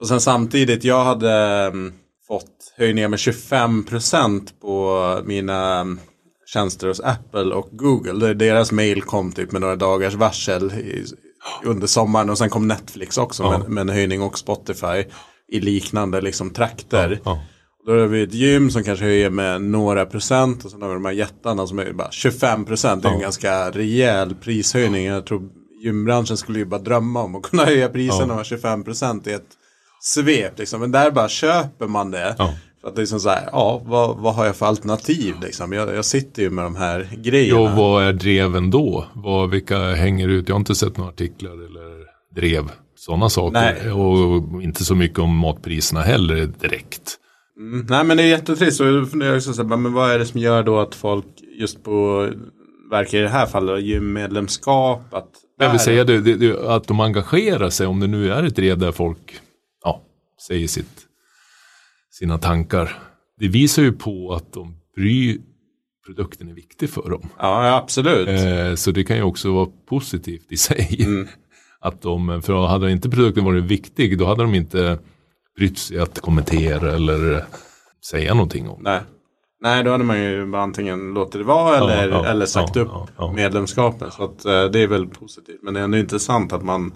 Och 0.00 0.08
sen 0.08 0.20
samtidigt, 0.20 0.84
jag 0.84 1.04
hade 1.04 1.32
mm, 1.66 1.92
fått 2.28 2.74
höjningar 2.76 3.08
med 3.08 3.18
25% 3.18 4.48
på 4.60 5.20
mina 5.24 5.86
tjänster 6.46 6.88
hos 6.88 7.00
Apple 7.00 7.54
och 7.54 7.68
Google. 7.72 8.34
Deras 8.34 8.72
mail 8.72 9.02
kom 9.02 9.32
typ 9.32 9.52
med 9.52 9.60
några 9.60 9.76
dagars 9.76 10.14
varsel 10.14 10.72
i, 10.72 11.04
under 11.64 11.86
sommaren 11.86 12.30
och 12.30 12.38
sen 12.38 12.50
kom 12.50 12.68
Netflix 12.68 13.18
också 13.18 13.42
Ja. 13.42 13.58
med, 13.58 13.68
med 13.70 13.80
en 13.80 13.88
höjning 13.88 14.22
och 14.22 14.38
Spotify 14.38 15.04
i 15.48 15.60
liknande 15.60 16.20
liksom 16.20 16.50
trakter. 16.50 17.20
Ja. 17.24 17.42
Då 17.86 17.92
har 17.92 18.06
vi 18.06 18.22
ett 18.22 18.34
gym 18.34 18.70
som 18.70 18.82
kanske 18.84 19.04
höjer 19.04 19.30
med 19.30 19.62
några 19.62 20.06
procent 20.06 20.64
och 20.64 20.70
sen 20.70 20.82
har 20.82 20.88
vi 20.88 20.94
de 20.94 21.04
här 21.04 21.12
jättarna 21.12 21.66
som 21.66 21.78
höjer 21.78 21.92
bara 21.92 22.10
25 22.10 22.64
procent. 22.64 23.02
Det 23.02 23.08
är 23.08 23.12
en 23.12 23.18
Ja. 23.18 23.22
ganska 23.22 23.70
rejäl 23.70 24.34
prishöjning. 24.34 25.04
Jag 25.06 25.26
tror 25.26 25.48
gymbranschen 25.82 26.36
skulle 26.36 26.58
ju 26.58 26.64
bara 26.64 26.80
drömma 26.80 27.22
om 27.22 27.34
att 27.34 27.42
kunna 27.42 27.64
höja 27.64 27.88
priserna 27.88 28.26
Ja. 28.28 28.36
med 28.36 28.46
25 28.46 28.84
procent 28.84 29.26
i 29.26 29.32
ett 29.32 29.46
svep. 30.00 30.58
Liksom. 30.58 30.80
Men 30.80 30.92
där 30.92 31.10
bara 31.10 31.28
köper 31.28 31.86
man 31.86 32.10
det. 32.10 32.34
Ja. 32.38 32.54
För 32.80 32.88
att 32.88 32.96
det 32.96 33.02
är 33.02 33.06
som 33.06 33.20
så 33.20 33.28
här, 33.28 33.48
ja, 33.52 33.82
vad, 33.84 34.16
vad 34.16 34.34
har 34.34 34.46
jag 34.46 34.56
för 34.56 34.66
alternativ 34.66 35.34
liksom? 35.42 35.72
Jag, 35.72 35.94
jag 35.94 36.04
sitter 36.04 36.42
ju 36.42 36.50
med 36.50 36.64
de 36.64 36.76
här 36.76 37.08
grejerna. 37.16 37.60
Ja, 37.60 37.74
vad 37.76 38.04
är 38.04 38.12
dreven 38.12 38.70
då? 38.70 39.04
Vad, 39.14 39.50
vilka 39.50 39.78
hänger 39.78 40.28
ut? 40.28 40.48
Jag 40.48 40.54
har 40.54 40.60
inte 40.60 40.74
sett 40.74 40.96
några 40.96 41.10
artiklar 41.10 41.50
eller 41.50 42.06
drev. 42.34 42.70
Sådana 42.96 43.28
saker. 43.28 43.52
Nej. 43.52 43.92
Och 43.92 44.62
inte 44.62 44.84
så 44.84 44.94
mycket 44.94 45.18
om 45.18 45.36
matpriserna 45.36 46.00
heller 46.00 46.52
direkt. 46.60 47.16
Mm, 47.58 47.86
nej 47.88 48.04
men 48.04 48.16
det 48.16 48.22
är 48.22 48.26
jättetrist 48.26 48.80
och 48.80 48.86
jag 48.86 49.10
funderar 49.10 49.36
också 49.36 49.52
så 49.52 49.62
här, 49.62 49.76
men 49.76 49.92
vad 49.92 50.10
är 50.10 50.18
det 50.18 50.26
som 50.26 50.40
gör 50.40 50.62
då 50.62 50.78
att 50.78 50.94
folk 50.94 51.26
just 51.60 51.84
på, 51.84 52.28
verkar 52.90 53.18
i 53.18 53.20
det 53.20 53.28
här 53.28 53.46
fallet, 53.46 53.82
gymmedlemskap, 53.82 55.14
att 55.14 55.30
Jag 55.58 55.70
vill 55.70 55.80
säga 55.80 56.04
det, 56.04 56.20
det, 56.20 56.34
det, 56.34 56.68
att 56.68 56.86
de 56.86 57.00
engagerar 57.00 57.70
sig, 57.70 57.86
om 57.86 58.00
det 58.00 58.06
nu 58.06 58.32
är 58.32 58.42
ett 58.42 58.56
drev 58.56 58.78
där 58.78 58.92
folk 58.92 59.40
säger 60.40 60.68
sitt, 60.68 61.06
sina 62.10 62.38
tankar. 62.38 62.98
Det 63.38 63.48
visar 63.48 63.82
ju 63.82 63.92
på 63.92 64.34
att 64.34 64.52
de 64.52 64.76
bryr 64.96 65.40
produkten 66.06 66.48
är 66.48 66.54
viktig 66.54 66.90
för 66.90 67.10
dem. 67.10 67.28
Ja, 67.38 67.66
ja 67.66 67.76
absolut. 67.76 68.28
Eh, 68.28 68.74
så 68.74 68.90
det 68.90 69.04
kan 69.04 69.16
ju 69.16 69.22
också 69.22 69.52
vara 69.52 69.68
positivt 69.88 70.52
i 70.52 70.56
sig. 70.56 70.96
Mm. 71.00 71.28
Att 71.80 72.02
de, 72.02 72.42
för 72.42 72.66
hade 72.66 72.90
inte 72.90 73.10
produkten 73.10 73.44
varit 73.44 73.64
viktig, 73.64 74.18
då 74.18 74.26
hade 74.26 74.42
de 74.42 74.54
inte 74.54 74.98
brytt 75.56 75.78
sig 75.78 75.98
att 75.98 76.20
kommentera 76.20 76.92
eller 76.92 77.44
säga 78.10 78.34
någonting 78.34 78.68
om 78.68 78.82
det. 78.82 78.90
Nej. 78.90 79.00
Nej, 79.60 79.84
då 79.84 79.90
hade 79.90 80.04
man 80.04 80.22
ju 80.22 80.56
antingen 80.56 81.14
låtit 81.14 81.32
det 81.32 81.44
vara 81.44 81.76
eller, 81.76 82.08
ja, 82.08 82.26
eller 82.26 82.46
sagt 82.46 82.76
ja, 82.76 82.82
upp 82.82 82.88
ja, 82.92 83.08
ja. 83.18 83.32
medlemskapet. 83.32 84.12
Så 84.12 84.24
att, 84.24 84.44
eh, 84.44 84.64
det 84.64 84.80
är 84.80 84.86
väl 84.86 85.06
positivt. 85.06 85.58
Men 85.62 85.74
det 85.74 85.80
är 85.80 85.84
ändå 85.84 85.98
intressant 85.98 86.52
att 86.52 86.64
man 86.64 86.92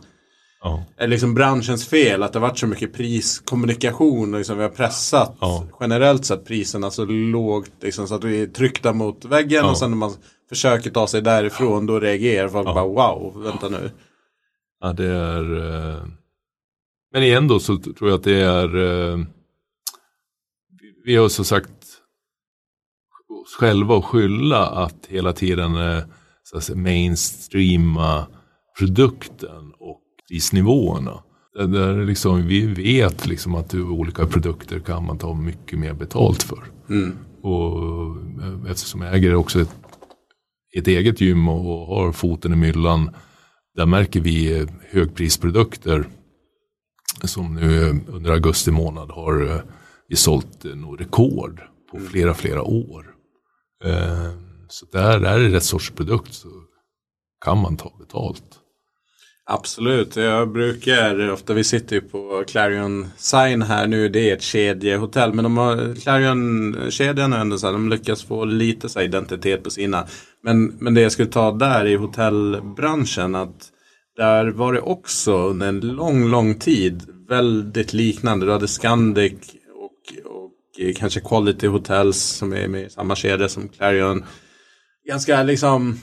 Ja. 0.62 0.84
är 0.96 1.06
liksom 1.08 1.34
branschens 1.34 1.86
fel 1.88 2.22
att 2.22 2.32
det 2.32 2.38
har 2.38 2.48
varit 2.48 2.58
så 2.58 2.66
mycket 2.66 2.92
priskommunikation. 2.92 4.34
och 4.34 4.38
Liksom 4.40 4.56
vi 4.56 4.62
har 4.62 4.70
pressat 4.70 5.36
Ja. 5.40 5.66
generellt 5.80 6.24
sett 6.24 6.44
priserna 6.44 6.90
så 6.90 7.04
lågt 7.04 7.72
liksom, 7.80 8.08
så 8.08 8.14
att 8.14 8.24
vi 8.24 8.42
är 8.42 8.46
tryckta 8.46 8.92
mot 8.92 9.24
väggen 9.24 9.64
Ja. 9.64 9.70
och 9.70 9.78
sen 9.78 9.90
när 9.90 9.96
man 9.96 10.12
försöker 10.48 10.90
ta 10.90 11.06
sig 11.06 11.22
därifrån 11.22 11.86
då 11.86 12.00
reagerar 12.00 12.48
folk 12.48 12.66
bara 12.66 12.84
wow, 12.86 13.42
vänta 13.42 13.68
nu. 13.68 13.90
Ja, 14.80 14.92
det 14.92 15.06
är... 15.06 15.56
eh, 15.96 16.02
Men 17.12 17.22
igen 17.22 17.48
då 17.48 17.60
så 17.60 17.76
tror 17.76 18.10
jag 18.10 18.16
att 18.18 18.24
det 18.24 18.40
är... 18.40 18.76
eh, 19.12 19.18
Vi 21.04 21.16
har 21.16 21.28
så 21.28 21.44
sagt 21.44 21.70
oss 23.42 23.54
själva 23.58 23.96
att 23.98 24.04
skylla 24.04 24.66
att 24.66 25.06
hela 25.08 25.32
tiden 25.32 25.76
eh, 25.76 26.02
så 26.42 26.56
att 26.56 26.64
säga, 26.64 26.76
mainstreama 26.78 28.26
produkten 28.78 29.72
och 29.78 29.99
prisnivåerna. 30.30 31.22
Där 31.54 31.98
är 31.98 32.04
liksom, 32.04 32.46
vi 32.46 32.66
vet 32.66 33.26
liksom 33.26 33.54
att 33.54 33.74
olika 33.74 34.26
produkter 34.26 34.78
kan 34.80 35.04
man 35.04 35.18
ta 35.18 35.34
mycket 35.34 35.78
mer 35.78 35.92
betalt 35.92 36.42
för. 36.42 36.64
Mm. 36.90 37.16
Och 37.42 38.16
eh, 38.42 38.70
eftersom 38.70 39.00
jag 39.00 39.14
äger 39.14 39.34
också 39.34 39.60
ett, 39.60 39.76
ett 40.76 40.88
eget 40.88 41.20
gym 41.20 41.48
och 41.48 41.86
har 41.86 42.12
foten 42.12 42.52
i 42.52 42.56
myllan. 42.56 43.10
Där 43.74 43.86
märker 43.86 44.20
vi 44.20 44.66
högprisprodukter 44.90 46.08
som 47.24 47.54
nu 47.54 48.00
under 48.08 48.30
augusti 48.30 48.70
månad 48.70 49.10
har 49.10 49.46
eh, 49.46 49.60
vi 50.08 50.16
sålt 50.16 50.64
eh, 50.64 50.74
nog 50.74 51.00
rekord 51.00 51.60
på 51.90 52.00
flera, 52.00 52.34
flera 52.34 52.62
år. 52.62 53.06
Så 54.68 54.86
där 54.92 55.20
är 55.20 55.38
det 55.38 55.48
rätt 55.48 55.64
sorts 55.64 55.90
produkt 55.90 56.34
så 56.34 56.48
kan 57.44 57.58
man 57.58 57.76
ta 57.76 57.92
betalt. 57.98 58.59
Absolut, 59.52 60.16
jag 60.16 60.52
brukar 60.52 61.30
ofta, 61.30 61.54
vi 61.54 61.64
sitter 61.64 61.96
ju 61.96 62.02
på 62.02 62.44
Clarion 62.46 63.06
Sign 63.16 63.62
här 63.62 63.86
nu, 63.86 64.08
det 64.08 64.30
är 64.30 64.36
ett 64.36 64.42
kedjehotell. 64.42 65.32
Men 65.32 65.42
de 65.42 65.56
har, 65.56 65.94
Clarion-kedjan 65.94 67.32
har 67.32 67.38
ändå 67.38 67.58
så 67.58 67.66
här, 67.66 67.72
de 67.72 67.88
lyckas 67.88 68.24
få 68.24 68.44
lite 68.44 68.88
så 68.88 68.98
här 68.98 69.06
identitet 69.06 69.64
på 69.64 69.70
sina. 69.70 70.06
Men, 70.42 70.66
men 70.66 70.94
det 70.94 71.00
jag 71.00 71.12
skulle 71.12 71.28
ta 71.28 71.52
där 71.52 71.86
i 71.86 71.94
hotellbranschen, 71.94 73.34
att 73.34 73.68
där 74.16 74.50
var 74.50 74.72
det 74.72 74.80
också 74.80 75.36
under 75.36 75.68
en 75.68 75.80
lång, 75.80 76.30
lång 76.30 76.54
tid 76.54 77.02
väldigt 77.28 77.92
liknande. 77.92 78.46
Du 78.46 78.52
hade 78.52 78.68
Scandic 78.68 79.32
och, 79.74 80.30
och 80.32 80.96
kanske 80.96 81.20
Quality 81.20 81.66
Hotels 81.66 82.18
som 82.18 82.52
är 82.52 82.68
med 82.68 82.86
i 82.86 82.90
samma 82.90 83.16
kedja 83.16 83.48
som 83.48 83.68
Clarion. 83.68 84.24
Ganska 85.06 85.42
liksom 85.42 86.00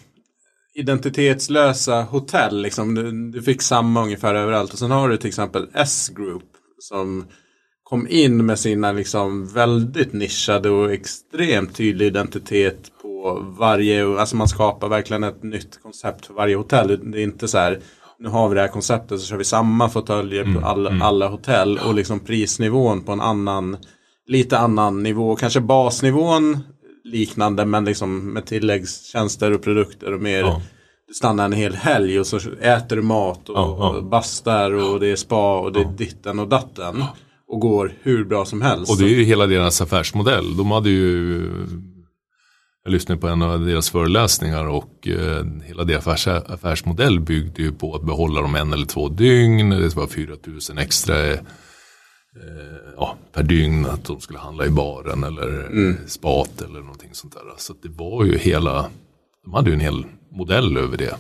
identitetslösa 0.78 2.02
hotell. 2.02 2.62
Liksom. 2.62 2.96
Du, 2.96 3.12
du 3.32 3.42
fick 3.42 3.62
samma 3.62 4.04
ungefär 4.04 4.36
överallt. 4.36 4.74
Och 4.74 4.80
sen 4.80 4.92
har 4.92 5.10
du 5.10 5.18
till 5.18 5.28
exempel 5.28 5.68
S-Group 5.74 6.44
som 6.80 7.26
kom 7.84 8.08
in 8.08 8.46
med 8.46 8.60
sina 8.60 8.92
liksom 8.92 9.48
väldigt 9.48 10.14
nischade 10.14 10.70
och 10.70 10.94
extremt 10.94 11.76
tydlig 11.76 12.06
identitet 12.06 12.92
på 13.02 13.46
varje, 13.58 14.20
alltså 14.20 14.36
man 14.36 14.48
skapar 14.48 14.90
verkligen 14.90 15.24
ett 15.24 15.44
nytt 15.44 15.80
koncept 15.84 16.26
för 16.26 16.34
varje 16.34 16.56
hotell. 16.56 17.12
Det 17.12 17.20
är 17.20 17.24
inte 17.24 17.48
så 17.48 17.58
här, 17.58 17.80
nu 18.20 18.30
har 18.30 18.50
vi 18.50 18.56
det 18.56 18.62
här 18.62 18.68
konceptet 18.68 19.20
så 19.20 19.28
kör 19.28 19.38
vi 19.38 19.44
samma 19.44 19.90
fåtöljer 19.90 20.54
på 20.54 20.66
alla, 20.66 21.00
alla 21.02 21.28
hotell 21.28 21.80
och 21.88 21.94
liksom 21.94 22.20
prisnivån 22.20 23.02
på 23.02 23.12
en 23.12 23.22
annan, 23.22 23.78
lite 24.28 24.58
annan 24.58 25.04
nivå. 25.04 25.36
Kanske 25.36 25.60
basnivån 25.60 26.60
liknande 27.12 27.66
men 27.66 27.86
liksom 27.86 28.34
med 28.34 28.46
tilläggstjänster 28.46 29.52
och 29.54 29.64
produkter 29.64 30.14
och 30.14 30.22
mer 30.22 30.40
Ja. 30.40 30.62
du 31.08 31.14
stannar 31.14 31.46
en 31.46 31.54
hel 31.54 31.76
helg 31.76 32.20
och 32.20 32.28
så 32.28 32.38
äter 32.62 32.96
du 32.96 33.02
mat 33.02 33.50
och, 33.50 33.58
Ja, 33.58 33.78
ja. 33.80 33.90
och 33.90 34.04
bastar 34.06 34.72
och 34.72 35.00
det 35.00 35.08
är 35.08 35.16
spa 35.16 35.60
och 35.60 35.74
det 35.74 35.80
är 35.80 35.86
ditten 35.98 36.40
och 36.40 36.48
datten. 36.48 37.04
Och 37.50 37.60
går 37.60 37.92
hur 38.02 38.24
bra 38.26 38.46
som 38.46 38.62
helst. 38.62 38.92
Och 38.92 38.98
det 38.98 39.04
är 39.06 39.10
ju 39.16 39.24
hela 39.24 39.48
deras 39.48 39.82
affärsmodell. 39.82 40.58
De 40.58 40.72
hade 40.72 40.90
ju, 40.90 41.42
jag 42.84 42.92
lyssnade 42.92 43.22
på 43.22 43.28
en 43.28 43.42
av 43.42 43.66
deras 43.66 43.90
föreläsningar 43.90 44.68
och 44.68 45.08
eh, 45.08 45.46
hela 45.66 45.84
deras 45.84 46.08
affärs, 46.08 46.28
affärsmodell 46.28 47.20
byggde 47.20 47.62
ju 47.62 47.72
på 47.72 47.96
att 47.96 48.06
behålla 48.06 48.42
dem 48.42 48.56
en 48.56 48.74
eller 48.74 48.86
två 48.86 49.10
dygn. 49.10 49.70
Det 49.70 49.96
var 49.96 50.08
4 50.08 50.36
000 50.70 50.78
extra 50.80 51.26
eh, 51.26 51.40
ja, 52.98 53.16
per 53.34 53.44
dygn 53.44 53.86
att 53.86 54.06
de 54.06 54.22
skulle 54.22 54.40
handla 54.40 54.66
i 54.66 54.70
baren 54.70 55.24
eller 55.24 55.66
mm. 55.66 55.98
spat 56.08 56.62
eller 56.62 56.80
någonting 56.80 57.10
sånt 57.14 57.34
där. 57.34 57.42
Så 57.58 57.74
det 57.82 57.90
var 57.90 58.26
ju 58.26 58.38
hela, 58.38 58.86
de 59.44 59.54
hade 59.54 59.70
ju 59.70 59.74
en 59.74 59.80
hel 59.80 60.06
modell 60.32 60.78
över 60.78 60.98
det. 60.98 61.16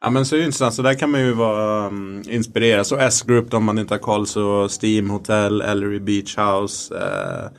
Ja 0.00 0.10
men 0.10 0.26
så 0.26 0.34
är 0.34 0.38
det 0.38 0.44
intressant. 0.44 0.74
Så 0.74 0.82
där 0.82 0.94
kan 0.94 1.10
man 1.10 1.20
ju 1.20 1.32
vara 1.32 1.86
um, 1.86 2.22
inspirerad. 2.26 2.86
Så 2.86 2.96
S-Group 2.96 3.54
om 3.54 3.64
man 3.64 3.78
inte 3.78 3.94
har 3.94 3.98
koll 3.98 4.26
så 4.26 4.68
Steam 4.82 5.10
Hotel, 5.10 5.60
Ellery 5.60 5.98
Beach 5.98 6.38
House. 6.38 6.96
Eh, 6.96 7.50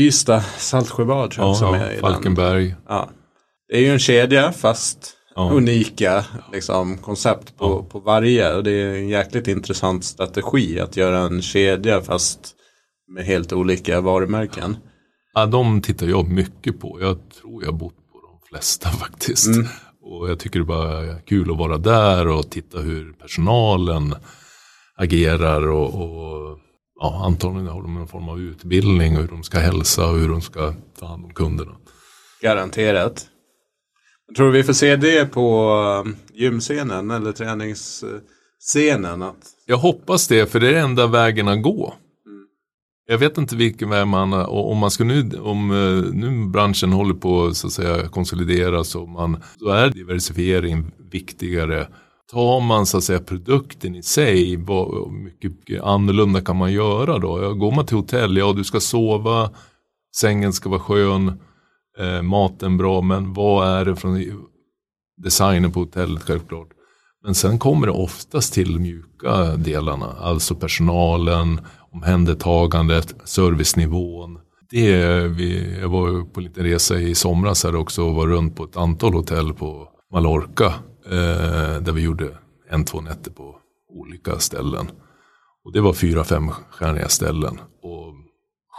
Ystad, 0.00 0.42
Saltsjöbad 0.58 1.30
tror 1.30 1.46
jag 1.46 1.48
Ja, 1.48 1.50
också 1.50 1.64
ja, 1.64 1.70
med 1.70 1.90
i 1.90 1.92
den. 1.92 2.00
Falkenberg. 2.00 2.74
Ja. 2.88 3.08
Det 3.68 3.76
är 3.76 3.80
ju 3.80 3.88
en 3.88 3.98
kedja 3.98 4.52
fast 4.52 5.17
Ja. 5.38 5.50
unika 5.52 6.24
liksom, 6.52 6.98
koncept 6.98 7.56
på, 7.56 7.82
på 7.82 7.98
varje. 7.98 8.54
Och 8.54 8.64
det 8.64 8.70
är 8.70 8.94
en 8.94 9.08
jäkligt 9.08 9.48
intressant 9.48 10.04
strategi 10.04 10.80
att 10.80 10.96
göra 10.96 11.18
en 11.18 11.42
kedja 11.42 12.00
fast 12.00 12.54
med 13.14 13.24
helt 13.24 13.52
olika 13.52 14.00
varumärken. 14.00 14.76
Ja, 15.34 15.46
de 15.46 15.82
tittar 15.82 16.06
jag 16.06 16.28
mycket 16.28 16.80
på. 16.80 16.98
Jag 17.00 17.18
tror 17.40 17.64
jag 17.64 17.74
bott 17.74 17.96
på 18.12 18.20
de 18.20 18.48
flesta 18.48 18.88
faktiskt. 19.04 19.48
Och 20.02 20.30
jag 20.30 20.38
tycker 20.38 20.58
det 20.58 20.64
bara 20.64 21.00
är 21.00 21.20
kul 21.20 21.50
att 21.50 21.58
vara 21.58 21.78
där 21.78 22.28
och 22.28 22.50
titta 22.50 22.78
hur 22.78 23.12
personalen 23.12 24.14
agerar. 24.96 25.68
Och, 25.68 25.94
och 25.94 26.58
ja, 27.00 27.22
antagligen 27.24 27.68
har 27.68 27.82
de 27.82 27.94
någon 27.94 28.08
form 28.08 28.28
av 28.28 28.40
utbildning 28.40 29.16
och 29.16 29.22
hur 29.22 29.28
de 29.28 29.42
ska 29.42 29.58
hälsa 29.58 30.10
och 30.10 30.18
hur 30.18 30.28
de 30.28 30.40
ska 30.40 30.74
ta 30.98 31.06
hand 31.06 31.24
om 31.24 31.34
kunderna. 31.34 31.76
Garanterat. 32.42 33.26
Tror 34.36 34.50
vi 34.50 34.62
får 34.62 34.72
se 34.72 34.96
det 34.96 35.32
på 35.32 35.72
um, 36.04 36.16
gymscenen 36.34 37.10
eller 37.10 37.32
träningsscenen. 37.32 39.22
Att, 39.22 39.36
Jag 39.66 39.76
hoppas 39.76 40.28
det, 40.28 40.46
för 40.46 40.60
det 40.60 40.68
är 40.68 40.72
den 40.72 40.84
enda 40.84 41.06
vägen 41.06 41.48
att 41.48 41.62
gå. 41.62 41.94
Jag 43.10 43.18
vet 43.18 43.38
inte 43.38 43.56
vilken 43.56 43.90
väg 43.90 44.06
man, 44.06 44.32
om 44.32 44.78
man 44.78 44.90
ska 44.90 45.04
nu, 45.04 45.30
om 45.40 45.70
eh, 45.70 46.14
nu 46.14 46.46
branschen 46.46 46.92
håller 46.92 47.14
på 47.14 47.54
så 47.54 47.66
att 47.66 47.72
säga 47.72 48.08
konsolideras 48.08 48.94
och 48.94 49.08
man, 49.08 49.42
då 49.58 49.68
är 49.68 49.90
diversifiering 49.90 50.90
viktigare. 51.10 51.88
Tar 52.32 52.60
man 52.60 52.86
så 52.86 52.98
att 52.98 53.04
säga 53.04 53.18
produkten 53.18 53.94
i 53.94 54.02
sig, 54.02 54.56
vad 54.56 55.12
mycket 55.12 55.82
annorlunda 55.82 56.40
kan 56.40 56.56
man 56.56 56.72
göra 56.72 57.18
då? 57.18 57.54
Går 57.54 57.72
man 57.72 57.86
till 57.86 57.96
hotell, 57.96 58.36
ja 58.36 58.52
du 58.52 58.64
ska 58.64 58.80
sova, 58.80 59.50
sängen 60.16 60.52
ska 60.52 60.68
vara 60.68 60.80
skön, 60.80 61.40
eh, 61.98 62.22
maten 62.22 62.76
bra, 62.76 63.02
men 63.02 63.32
vad 63.32 63.68
är 63.68 63.84
det 63.84 63.96
från 63.96 64.22
designen 65.22 65.72
på 65.72 65.80
hotellet 65.80 66.22
självklart. 66.22 66.68
Men 67.24 67.34
sen 67.34 67.58
kommer 67.58 67.86
det 67.86 67.92
oftast 67.92 68.54
till 68.54 68.80
mjuka 68.80 69.56
delarna, 69.56 70.06
alltså 70.20 70.54
personalen, 70.54 71.60
omhändertagandet, 71.92 73.14
servicenivån. 73.24 74.38
Det 74.70 74.92
är 74.92 75.28
vi, 75.28 75.78
jag 75.80 75.88
var 75.88 76.24
på 76.24 76.40
en 76.40 76.44
liten 76.44 76.64
resa 76.64 76.98
i 76.98 77.14
somras 77.14 77.64
här 77.64 77.76
också 77.76 78.02
och 78.02 78.14
var 78.14 78.26
runt 78.26 78.56
på 78.56 78.64
ett 78.64 78.76
antal 78.76 79.14
hotell 79.14 79.54
på 79.54 79.88
Mallorca. 80.12 80.74
Eh, 81.06 81.80
där 81.80 81.92
vi 81.92 82.02
gjorde 82.02 82.28
en, 82.70 82.84
två 82.84 83.00
nätter 83.00 83.30
på 83.30 83.56
olika 83.88 84.38
ställen. 84.38 84.86
Och 85.64 85.72
det 85.72 85.80
var 85.80 85.92
fyra, 85.92 86.24
fem 86.24 86.50
stjärniga 86.70 87.08
ställen. 87.08 87.60
Och 87.82 88.14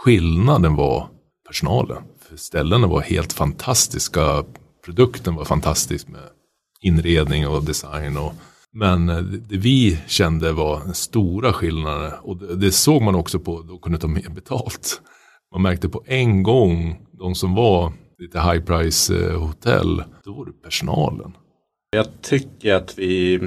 skillnaden 0.04 0.76
var 0.76 1.08
personalen. 1.50 2.02
För 2.28 2.36
ställena 2.36 2.86
var 2.86 3.00
helt 3.00 3.32
fantastiska, 3.32 4.44
produkten 4.84 5.34
var 5.34 5.44
fantastisk 5.44 6.08
med 6.08 6.22
inredning 6.80 7.48
och 7.48 7.64
design. 7.64 8.16
Och, 8.16 8.32
men 8.72 9.08
eh, 9.08 9.18
det 9.22 9.56
vi 9.56 9.98
kände 10.06 10.52
var 10.52 10.92
stora 10.92 11.52
skillnader 11.52 12.12
och 12.22 12.36
det, 12.36 12.56
det 12.56 12.72
såg 12.72 13.02
man 13.02 13.14
också 13.14 13.38
på, 13.38 13.62
då 13.62 13.78
kunde 13.78 13.98
ta 13.98 14.06
mer 14.06 14.28
betalt. 14.28 15.00
Man 15.52 15.62
märkte 15.62 15.88
på 15.88 16.02
en 16.06 16.42
gång, 16.42 17.06
de 17.12 17.34
som 17.34 17.54
var 17.54 17.92
lite 18.18 18.40
high 18.40 18.64
price 18.64 19.30
eh, 19.30 19.40
hotell, 19.40 20.04
då 20.24 20.32
var 20.32 20.46
det 20.46 20.52
personalen. 20.52 21.32
Jag 21.90 22.06
tycker 22.22 22.74
att 22.74 22.98
vi 22.98 23.40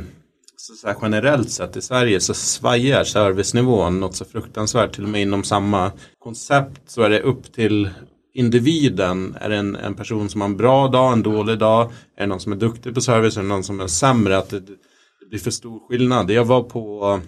så 0.64 0.88
här, 0.88 0.96
generellt 1.02 1.52
sett 1.52 1.78
i 1.78 1.82
Sverige 1.82 2.20
så 2.20 2.34
svajar 2.34 3.04
servicenivån 3.04 4.00
något 4.00 4.16
så 4.16 4.26
fruktansvärt. 4.26 4.94
Till 4.94 5.04
och 5.04 5.10
med 5.10 5.22
inom 5.22 5.44
samma 5.44 5.92
koncept 6.20 6.82
så 6.88 7.02
är 7.02 7.10
det 7.10 7.22
upp 7.22 7.54
till 7.54 7.90
individen. 8.34 9.38
Är 9.42 9.50
det 9.50 9.56
en, 9.56 9.76
en 9.76 9.94
person 9.94 10.30
som 10.30 10.42
har 10.42 10.48
en 10.48 10.58
bra 10.58 10.88
dag, 10.88 11.14
en 11.14 11.24
dålig 11.24 11.60
dag? 11.60 11.92
Är 12.18 12.22
det 12.22 12.28
någon 12.28 12.40
som 12.40 12.52
är 12.52 12.56
duktig 12.56 12.94
på 12.94 13.02
service? 13.02 13.38
Är 13.38 13.42
det 13.42 13.48
någon 13.48 13.64
som 13.64 13.80
är 13.80 13.88
sämre? 13.88 14.38
Att 14.38 14.50
det, 14.50 14.60
det 14.60 15.30
blir 15.30 15.40
för 15.40 15.52
stor 15.52 15.88
skillnad. 15.88 16.32
Jag 16.32 16.46
var 16.46 16.64
på 16.64 17.20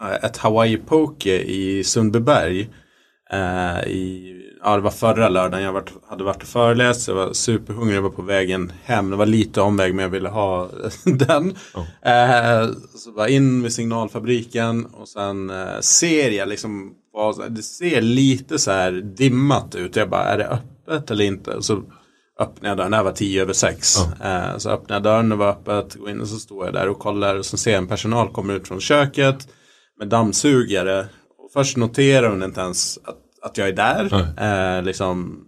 eh, 0.00 0.24
ett 0.24 0.36
Hawaii 0.36 0.76
Poke 0.76 1.38
i 1.38 1.84
Sundbyberg. 1.84 2.68
Eh, 3.30 3.88
i, 3.88 4.34
ja, 4.62 4.76
det 4.76 4.82
var 4.82 4.90
förra 4.90 5.28
lördagen. 5.28 5.64
Jag 5.64 5.72
varit, 5.72 5.92
hade 6.08 6.24
varit 6.24 6.42
och 6.42 6.48
föreläst. 6.48 7.08
Jag 7.08 7.14
var 7.14 7.32
superhungrig. 7.32 7.96
Jag 7.96 8.02
var 8.02 8.10
på 8.10 8.22
vägen 8.22 8.72
hem. 8.84 9.10
Det 9.10 9.16
var 9.16 9.26
lite 9.26 9.60
omväg 9.60 9.94
men 9.94 10.02
jag 10.02 10.10
ville 10.10 10.28
ha 10.28 10.68
den. 11.04 11.54
Oh. 11.74 12.12
Eh, 12.12 12.68
så 12.94 13.12
var 13.12 13.26
in 13.26 13.60
med 13.60 13.72
signalfabriken 13.72 14.86
och 14.86 15.08
sen 15.08 15.50
eh, 15.50 15.80
ser 15.80 16.30
jag 16.30 16.48
liksom 16.48 16.94
det 17.48 17.62
ser 17.62 18.00
lite 18.00 18.58
så 18.58 18.70
här 18.70 18.92
dimmat 18.92 19.74
ut. 19.74 19.96
Jag 19.96 20.10
bara, 20.10 20.24
är 20.24 20.38
det 20.38 20.46
öppet 20.46 21.10
eller 21.10 21.24
inte? 21.24 21.62
Så 21.62 21.82
öppnade 22.40 22.68
jag 22.68 22.76
dörren, 22.76 22.90
det 22.90 23.02
var 23.02 23.12
tio 23.12 23.42
över 23.42 23.52
sex. 23.52 23.96
Oh. 23.98 24.58
så 24.58 24.70
öppnade 24.70 24.94
jag 24.94 25.02
dörren, 25.02 25.28
det 25.28 25.36
var 25.36 25.48
öppet, 25.48 25.94
går 25.94 26.10
in 26.10 26.20
och 26.20 26.28
så 26.28 26.36
står 26.36 26.64
jag 26.64 26.74
där 26.74 26.88
och 26.88 26.98
kollar 26.98 27.36
och 27.36 27.46
så 27.46 27.56
ser 27.56 27.70
jag 27.70 27.78
en 27.78 27.88
personal 27.88 28.28
komma 28.28 28.52
ut 28.52 28.68
från 28.68 28.80
köket 28.80 29.48
med 29.98 30.08
dammsugare. 30.08 31.06
Först 31.52 31.76
noterar 31.76 32.28
hon 32.28 32.42
inte 32.42 32.60
ens 32.60 32.98
att, 33.04 33.18
att 33.42 33.58
jag 33.58 33.68
är 33.68 33.72
där. 33.72 34.08
Oh. 34.08 34.82
liksom, 34.82 35.44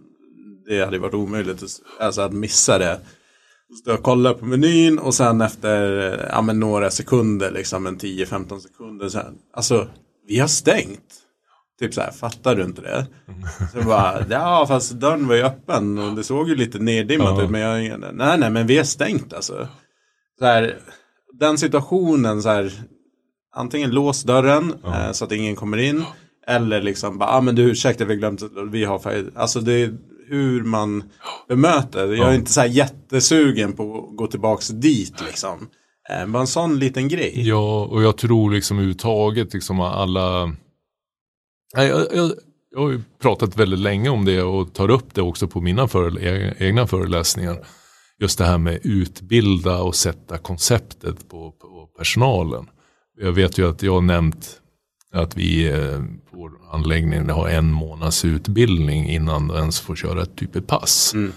det 0.65 0.85
hade 0.85 0.99
varit 0.99 1.13
omöjligt 1.13 1.63
alltså, 1.99 2.21
att 2.21 2.33
missa 2.33 2.77
det. 2.77 2.99
Så 3.83 3.89
jag 3.89 4.03
kollar 4.03 4.33
på 4.33 4.45
menyn 4.45 4.99
och 4.99 5.13
sen 5.13 5.41
efter 5.41 5.81
ja, 6.31 6.41
några 6.41 6.89
sekunder, 6.89 7.51
liksom 7.51 7.87
en 7.87 7.97
10-15 7.97 8.59
sekunder. 8.59 9.09
Så 9.09 9.17
här, 9.17 9.31
alltså, 9.53 9.87
vi 10.27 10.39
har 10.39 10.47
stängt. 10.47 11.17
Typ 11.79 11.93
så 11.93 12.01
här, 12.01 12.11
fattar 12.11 12.55
du 12.55 12.63
inte 12.63 12.81
det? 12.81 13.05
Så 13.73 13.87
bara, 13.87 14.25
ja 14.29 14.65
fast 14.67 14.91
dörren 14.91 15.27
var 15.27 15.35
ju 15.35 15.43
öppen 15.43 15.99
och 15.99 16.15
det 16.15 16.23
såg 16.23 16.49
ju 16.49 16.55
lite 16.55 16.79
neddimmat 16.79 17.37
ja. 17.37 17.43
ut. 17.43 17.49
Men 17.49 17.61
jag, 17.61 17.99
nej 18.13 18.37
nej 18.37 18.49
men 18.49 18.67
vi 18.67 18.77
är 18.77 18.83
stängt 18.83 19.33
alltså. 19.33 19.67
Så 20.39 20.45
här, 20.45 20.77
den 21.33 21.57
situationen 21.57 22.41
så 22.41 22.49
här, 22.49 22.73
antingen 23.55 23.91
lås 23.91 24.23
dörren 24.23 24.73
ja. 24.83 25.05
eh, 25.05 25.11
så 25.11 25.25
att 25.25 25.31
ingen 25.31 25.55
kommer 25.55 25.77
in. 25.77 26.03
Eller 26.47 26.81
liksom 26.81 27.17
bara, 27.17 27.29
ah, 27.29 27.41
men 27.41 27.55
du 27.55 27.71
ursäkta 27.71 28.05
vi 28.05 28.15
glömt 28.15 28.41
vi 28.71 28.85
har 28.85 28.99
färg. 28.99 29.25
Alltså 29.35 29.59
det 29.59 29.73
är 29.73 29.97
hur 30.27 30.63
man 30.63 31.03
bemöter. 31.47 32.07
Jag 32.07 32.29
är 32.29 32.35
inte 32.35 32.51
så 32.51 32.61
här 32.61 32.67
jättesugen 32.67 33.73
på 33.73 34.07
att 34.09 34.17
gå 34.17 34.27
tillbaks 34.27 34.67
dit 34.67 35.21
liksom. 35.25 35.67
Eh, 36.09 36.27
bara 36.27 36.41
en 36.41 36.47
sån 36.47 36.79
liten 36.79 37.07
grej. 37.07 37.33
Ja, 37.35 37.85
och 37.85 38.03
jag 38.03 38.17
tror 38.17 38.51
liksom 38.51 38.77
överhuvudtaget 38.77 39.53
liksom 39.53 39.79
alla 39.79 40.55
jag, 41.73 42.07
jag, 42.13 42.31
jag 42.71 42.81
har 42.81 42.89
ju 42.89 43.01
pratat 43.21 43.57
väldigt 43.57 43.79
länge 43.79 44.09
om 44.09 44.25
det 44.25 44.41
och 44.41 44.73
tar 44.73 44.89
upp 44.89 45.13
det 45.13 45.21
också 45.21 45.47
på 45.47 45.61
mina 45.61 45.87
före, 45.87 46.55
egna 46.57 46.87
föreläsningar. 46.87 47.57
Just 48.19 48.37
det 48.37 48.45
här 48.45 48.57
med 48.57 48.79
utbilda 48.83 49.81
och 49.81 49.95
sätta 49.95 50.37
konceptet 50.37 51.29
på, 51.29 51.51
på 51.51 51.87
personalen. 51.97 52.67
Jag 53.21 53.31
vet 53.31 53.57
ju 53.57 53.69
att 53.69 53.83
jag 53.83 53.93
har 53.93 54.01
nämnt 54.01 54.61
att 55.13 55.37
vi 55.37 55.69
eh, 55.69 55.99
på 56.31 56.37
vår 56.37 56.51
anläggning 56.71 57.29
har 57.29 57.49
en 57.49 57.71
månads 57.71 58.25
utbildning 58.25 59.09
innan 59.09 59.47
du 59.47 59.55
ens 59.55 59.79
får 59.79 59.95
köra 59.95 60.21
ett 60.21 60.35
typ 60.35 60.55
av 60.55 60.61
pass. 60.61 61.11
Mm. 61.13 61.31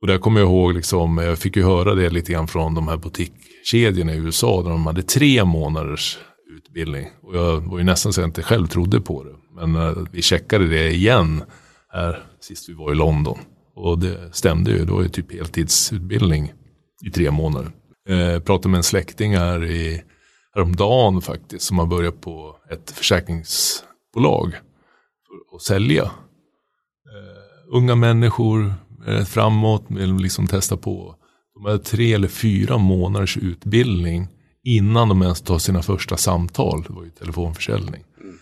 Och 0.00 0.06
där 0.06 0.18
kommer 0.18 0.40
jag 0.40 0.48
ihåg, 0.48 0.74
liksom, 0.74 1.18
jag 1.18 1.38
fick 1.38 1.56
ju 1.56 1.62
höra 1.62 1.94
det 1.94 2.10
lite 2.10 2.32
grann 2.32 2.48
från 2.48 2.74
de 2.74 2.88
här 2.88 2.96
butikkedjorna 2.96 4.14
i 4.14 4.16
USA 4.16 4.62
där 4.62 4.70
de 4.70 4.86
hade 4.86 5.02
tre 5.02 5.44
månaders 5.44 6.18
utbildning. 6.56 7.08
Och 7.22 7.36
jag 7.36 7.60
var 7.60 7.78
ju 7.78 7.84
nästan 7.84 8.12
så 8.12 8.20
jag 8.20 8.28
inte 8.28 8.42
själv 8.42 8.66
trodde 8.66 9.00
på 9.00 9.24
det. 9.24 9.34
Men 9.54 9.76
uh, 9.76 10.06
vi 10.12 10.22
checkade 10.22 10.68
det 10.68 10.90
igen 10.90 11.42
här 11.88 12.24
sist 12.40 12.68
vi 12.68 12.72
var 12.72 12.92
i 12.92 12.94
London. 12.94 13.38
Och 13.74 13.98
det 13.98 14.34
stämde 14.34 14.70
ju, 14.70 14.84
det 14.84 14.92
var 14.92 15.02
ju 15.02 15.08
typ 15.08 15.32
heltidsutbildning 15.32 16.52
i 17.06 17.10
tre 17.10 17.30
månader. 17.30 17.70
Eh, 18.08 18.40
pratade 18.40 18.68
med 18.68 18.78
en 18.78 18.82
släkting 18.82 19.36
här 19.36 19.64
i, 19.64 20.02
häromdagen 20.56 21.20
faktiskt 21.20 21.64
som 21.64 21.78
har 21.78 21.86
börjat 21.86 22.20
på 22.20 22.56
ett 22.70 22.90
försäkringsbolag 22.90 24.52
för 25.26 25.56
att 25.56 25.62
sälja. 25.62 26.02
Eh, 26.02 27.74
unga 27.76 27.94
människor 27.94 28.74
eh, 29.06 29.24
framåt, 29.24 29.84
vill 29.88 30.14
liksom 30.14 30.46
testa 30.46 30.76
på. 30.76 31.14
De 31.54 31.64
har 31.64 31.78
tre 31.78 32.12
eller 32.12 32.28
fyra 32.28 32.78
månaders 32.78 33.36
utbildning 33.36 34.28
innan 34.64 35.08
de 35.08 35.22
ens 35.22 35.42
tar 35.42 35.58
sina 35.58 35.82
första 35.82 36.16
samtal. 36.16 36.82
Det 36.82 36.92
var 36.92 37.04
ju 37.04 37.10
telefonförsäljning. 37.10 38.04
Mm. 38.20 38.38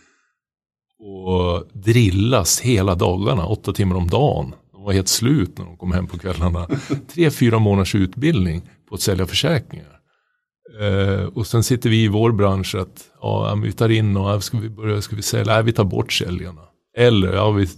Och 0.99 1.67
drillas 1.73 2.61
hela 2.61 2.95
dagarna, 2.95 3.47
åtta 3.47 3.73
timmar 3.73 3.97
om 3.97 4.09
dagen. 4.09 4.55
De 4.73 4.83
var 4.83 4.93
helt 4.93 5.09
slut 5.09 5.59
när 5.59 5.65
de 5.65 5.77
kom 5.77 5.93
hem 5.93 6.07
på 6.07 6.19
kvällarna. 6.19 6.69
Tre, 7.15 7.31
fyra 7.31 7.59
månaders 7.59 7.95
utbildning 7.95 8.63
på 8.89 8.95
att 8.95 9.01
sälja 9.01 9.27
försäkringar. 9.27 9.94
Eh, 10.81 11.25
och 11.25 11.47
sen 11.47 11.63
sitter 11.63 11.91
vi 11.91 12.05
i 12.05 12.09
vår 12.09 12.33
bransch 12.33 12.75
att 12.75 13.05
ja, 13.21 13.55
vi 13.63 13.73
tar 13.73 13.89
in 13.89 14.17
och 14.17 14.45
ska 14.45 14.59
vi 14.59 14.69
börja, 14.71 15.03
ska 15.03 15.17
vi 15.17 15.23
sälja? 15.23 15.55
Nej, 15.55 15.63
vi 15.63 15.73
tar 15.73 15.85
bort 15.85 16.13
säljarna. 16.13 16.61
Eller 16.97 17.33
ja, 17.33 17.51
vi, 17.51 17.69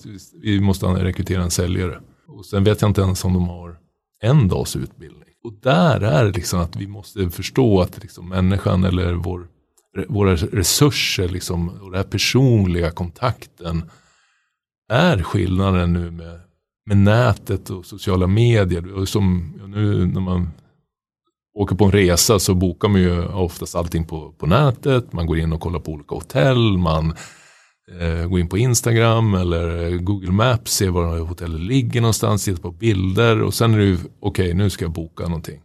vi 0.42 0.61
måste 0.61 0.87
rekrytera 0.87 1.42
en 1.42 1.50
säljare. 1.50 2.00
Och 2.28 2.46
sen 2.46 2.64
vet 2.64 2.80
jag 2.80 2.90
inte 2.90 3.00
ens 3.00 3.24
om 3.24 3.32
de 3.32 3.48
har 3.48 3.76
en 4.22 4.48
dags 4.48 4.76
utbildning. 4.76 5.22
Och 5.44 5.52
där 5.62 6.00
är 6.00 6.24
det 6.24 6.32
liksom 6.32 6.61
att 6.61 6.76
vi 6.76 6.87
måste 6.87 7.30
förstå 7.30 7.80
att 7.80 8.02
liksom 8.02 8.28
människan 8.28 8.85
eller 8.85 9.12
vår, 9.12 9.48
våra 10.09 10.37
resurser 10.37 11.28
liksom, 11.28 11.68
och 11.68 11.90
den 11.90 11.94
här 11.94 12.11
personliga 12.11 12.90
kontakten 12.90 13.90
är 14.88 15.22
skillnaden 15.22 15.92
nu 15.92 16.11
med, 16.11 16.40
med 16.87 16.96
nätet 16.96 17.70
och 17.70 17.87
sociala 17.87 18.26
medier. 18.26 18.92
Och 18.92 19.09
som, 19.09 19.52
nu 19.66 20.06
när 20.06 20.20
man 20.20 20.50
åker 21.56 21.76
på 21.76 21.84
en 21.84 21.92
resa 21.92 22.38
så 22.38 22.54
bokar 22.54 22.88
man 22.88 23.00
ju 23.00 23.26
oftast 23.26 23.74
allting 23.74 24.04
på, 24.04 24.32
på 24.32 24.46
nätet. 24.46 25.12
Man 25.12 25.26
går 25.26 25.38
in 25.38 25.52
och 25.52 25.60
kollar 25.60 25.80
på 25.80 25.92
olika 25.92 26.14
hotell. 26.14 26.78
Man 26.78 27.14
eh, 28.00 28.28
går 28.28 28.40
in 28.40 28.48
på 28.48 28.58
Instagram 28.58 29.34
eller 29.34 29.90
Google 29.96 30.32
Maps, 30.32 30.72
Ser 30.72 30.88
var 30.88 31.18
hotellet 31.18 31.60
ligger 31.60 32.00
någonstans, 32.00 32.44
Tittar 32.44 32.62
på 32.62 32.70
bilder 32.70 33.42
och 33.42 33.54
sen 33.54 33.74
är 33.74 33.78
det 33.78 33.84
ju, 33.84 33.94
okej 33.94 34.10
okay, 34.20 34.54
nu 34.54 34.70
ska 34.70 34.84
jag 34.84 34.92
boka 34.92 35.22
någonting. 35.22 35.60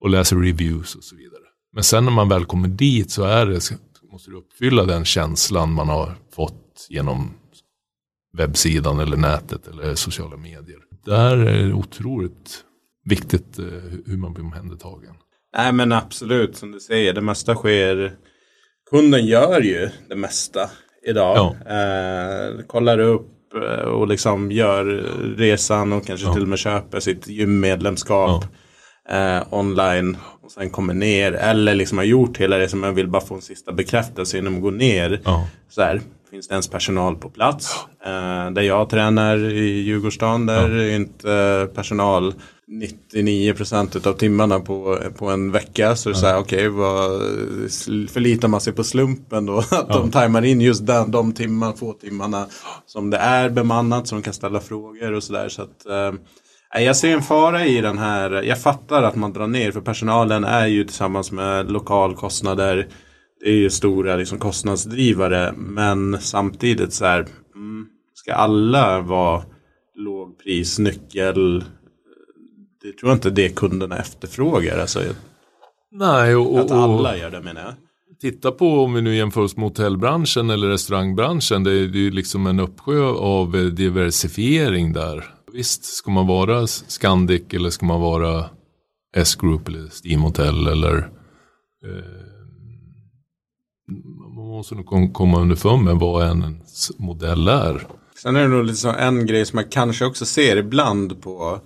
Och 0.00 0.10
läser 0.10 0.36
reviews 0.36 0.94
och 0.94 1.04
så 1.04 1.16
vidare. 1.16 1.40
Men 1.72 1.84
sen 1.84 2.04
när 2.04 2.12
man 2.12 2.28
väl 2.28 2.44
kommer 2.44 2.68
dit 2.68 3.10
så 3.10 3.22
är 3.22 3.46
det, 3.46 3.70
måste 4.12 4.30
du 4.30 4.36
uppfylla 4.36 4.84
den 4.84 5.04
känslan 5.04 5.72
man 5.72 5.88
har 5.88 6.14
fått 6.34 6.86
genom 6.88 7.30
webbsidan 8.36 9.00
eller 9.00 9.16
nätet 9.16 9.66
eller 9.66 9.94
sociala 9.94 10.36
medier. 10.36 10.78
Där 11.04 11.36
är 11.36 11.66
det 11.66 11.72
otroligt 11.72 12.64
viktigt 13.10 13.58
eh, 13.58 13.64
hur 14.06 14.16
man 14.16 14.32
blir 14.32 14.44
omhändertagen. 14.44 15.14
Nej 15.56 15.72
men 15.72 15.92
absolut, 15.92 16.56
som 16.56 16.72
du 16.72 16.80
säger, 16.80 17.14
det 17.14 17.20
mesta 17.20 17.54
sker 17.54 18.16
Kunden 18.90 19.26
gör 19.26 19.60
ju 19.60 19.90
det 20.08 20.16
mesta 20.16 20.70
idag. 21.06 21.36
Ja. 21.36 21.74
Eh, 21.74 22.66
kollar 22.66 22.98
upp 22.98 23.54
eh, 23.54 23.84
och 23.84 24.08
liksom 24.08 24.52
gör 24.52 24.84
resan 25.36 25.92
och 25.92 26.06
kanske 26.06 26.26
ja. 26.26 26.32
till 26.32 26.42
och 26.42 26.48
med 26.48 26.58
köper 26.58 27.00
sitt 27.00 27.28
gymmedlemskap 27.28 28.44
ja. 29.08 29.36
eh, 29.36 29.42
online. 29.50 30.16
Och 30.42 30.50
sen 30.50 30.70
kommer 30.70 30.94
ner 30.94 31.32
eller 31.32 31.74
liksom 31.74 31.98
har 31.98 32.04
gjort 32.04 32.38
hela 32.38 32.56
det 32.56 32.68
som 32.68 32.82
jag 32.82 32.92
vill 32.92 33.08
bara 33.08 33.22
få 33.22 33.34
en 33.34 33.42
sista 33.42 33.72
bekräftelse 33.72 34.38
innan 34.38 34.52
man 34.52 34.62
går 34.62 34.72
ner. 34.72 35.20
Så 35.68 35.82
här, 35.82 36.00
finns 36.30 36.48
det 36.48 36.52
ens 36.52 36.68
personal 36.68 37.16
på 37.16 37.30
plats? 37.30 37.74
Eh, 38.04 38.50
där 38.50 38.62
jag 38.62 38.88
tränar 38.90 39.36
i 39.38 39.80
Djurgårdsstaden 39.80 40.46
där 40.46 40.70
är 40.70 40.96
inte 40.96 41.68
personal 41.74 42.34
99 42.70 43.54
procent 43.54 44.06
av 44.06 44.12
timmarna 44.12 44.60
på, 44.60 44.98
på 45.18 45.26
en 45.26 45.52
vecka. 45.52 45.96
Så 45.96 46.08
det 46.08 46.12
är 46.12 46.16
så 46.16 46.26
här, 46.26 46.38
okej, 46.38 46.68
okay, 46.68 48.06
förlitar 48.06 48.48
man 48.48 48.60
sig 48.60 48.72
på 48.72 48.84
slumpen 48.84 49.46
då? 49.46 49.58
Att 49.58 49.70
ja. 49.70 49.86
de 49.88 50.10
tajmar 50.10 50.44
in 50.44 50.60
just 50.60 50.86
den, 50.86 51.10
de 51.10 51.32
timmar, 51.32 51.72
få 51.72 51.92
timmarna 51.92 52.46
som 52.86 53.10
det 53.10 53.16
är 53.16 53.50
bemannat 53.50 54.08
så 54.08 54.14
de 54.14 54.22
kan 54.22 54.34
ställa 54.34 54.60
frågor 54.60 55.12
och 55.12 55.22
sådär. 55.22 55.48
Så 55.48 55.62
att, 55.62 55.86
eh, 55.86 56.84
jag 56.84 56.96
ser 56.96 57.12
en 57.12 57.22
fara 57.22 57.66
i 57.66 57.80
den 57.80 57.98
här, 57.98 58.30
jag 58.30 58.62
fattar 58.62 59.02
att 59.02 59.16
man 59.16 59.32
drar 59.32 59.46
ner 59.46 59.72
för 59.72 59.80
personalen 59.80 60.44
är 60.44 60.66
ju 60.66 60.84
tillsammans 60.84 61.32
med 61.32 61.72
lokalkostnader. 61.72 62.88
Det 63.40 63.48
är 63.48 63.54
ju 63.54 63.70
stora 63.70 64.16
liksom, 64.16 64.38
kostnadsdrivare 64.38 65.52
men 65.56 66.20
samtidigt 66.20 66.92
så 66.92 67.04
här, 67.04 67.26
mm, 67.54 67.86
ska 68.14 68.34
alla 68.34 69.00
vara 69.00 69.42
lågpris, 69.96 70.78
nyckel? 70.78 71.64
Det 72.82 72.92
tror 72.92 73.10
jag 73.10 73.16
inte 73.16 73.30
det 73.30 73.48
kunderna 73.48 73.98
efterfrågar. 73.98 74.78
Alltså, 74.78 75.00
Nej, 75.92 76.36
och, 76.36 76.52
och, 76.52 76.60
att 76.60 76.70
alla 76.70 77.16
gör 77.16 77.30
det 77.30 77.42
menar 77.42 77.60
jag. 77.60 77.74
Titta 78.20 78.52
på 78.52 78.84
om 78.84 78.94
vi 78.94 79.02
nu 79.02 79.16
jämför 79.16 79.40
oss 79.40 79.56
med 79.56 79.64
hotellbranschen 79.64 80.50
eller 80.50 80.68
restaurangbranschen. 80.68 81.64
Det 81.64 81.70
är 81.70 81.74
ju 81.74 82.10
liksom 82.10 82.46
en 82.46 82.60
uppsjö 82.60 83.04
av 83.04 83.74
diversifiering 83.74 84.92
där. 84.92 85.34
Visst, 85.52 85.84
ska 85.84 86.10
man 86.10 86.26
vara 86.26 86.66
Scandic 86.66 87.42
eller 87.50 87.70
ska 87.70 87.86
man 87.86 88.00
vara 88.00 88.44
S-Group 89.16 89.68
eller 89.68 89.88
Steam 90.04 90.20
Hotel 90.20 90.66
eller 90.66 90.96
eh, 91.84 92.30
man 94.36 94.46
måste 94.46 94.74
nog 94.74 95.12
komma 95.12 95.40
underfund 95.40 95.84
med 95.84 95.96
vad 95.96 96.26
en 96.26 96.60
modell 96.98 97.48
är. 97.48 97.86
Sen 98.22 98.36
är 98.36 98.42
det 98.42 98.48
nog 98.48 98.64
liksom 98.64 98.94
en 98.98 99.26
grej 99.26 99.46
som 99.46 99.56
man 99.56 99.68
kanske 99.70 100.04
också 100.04 100.26
ser 100.26 100.56
ibland 100.56 101.22
på 101.22 101.60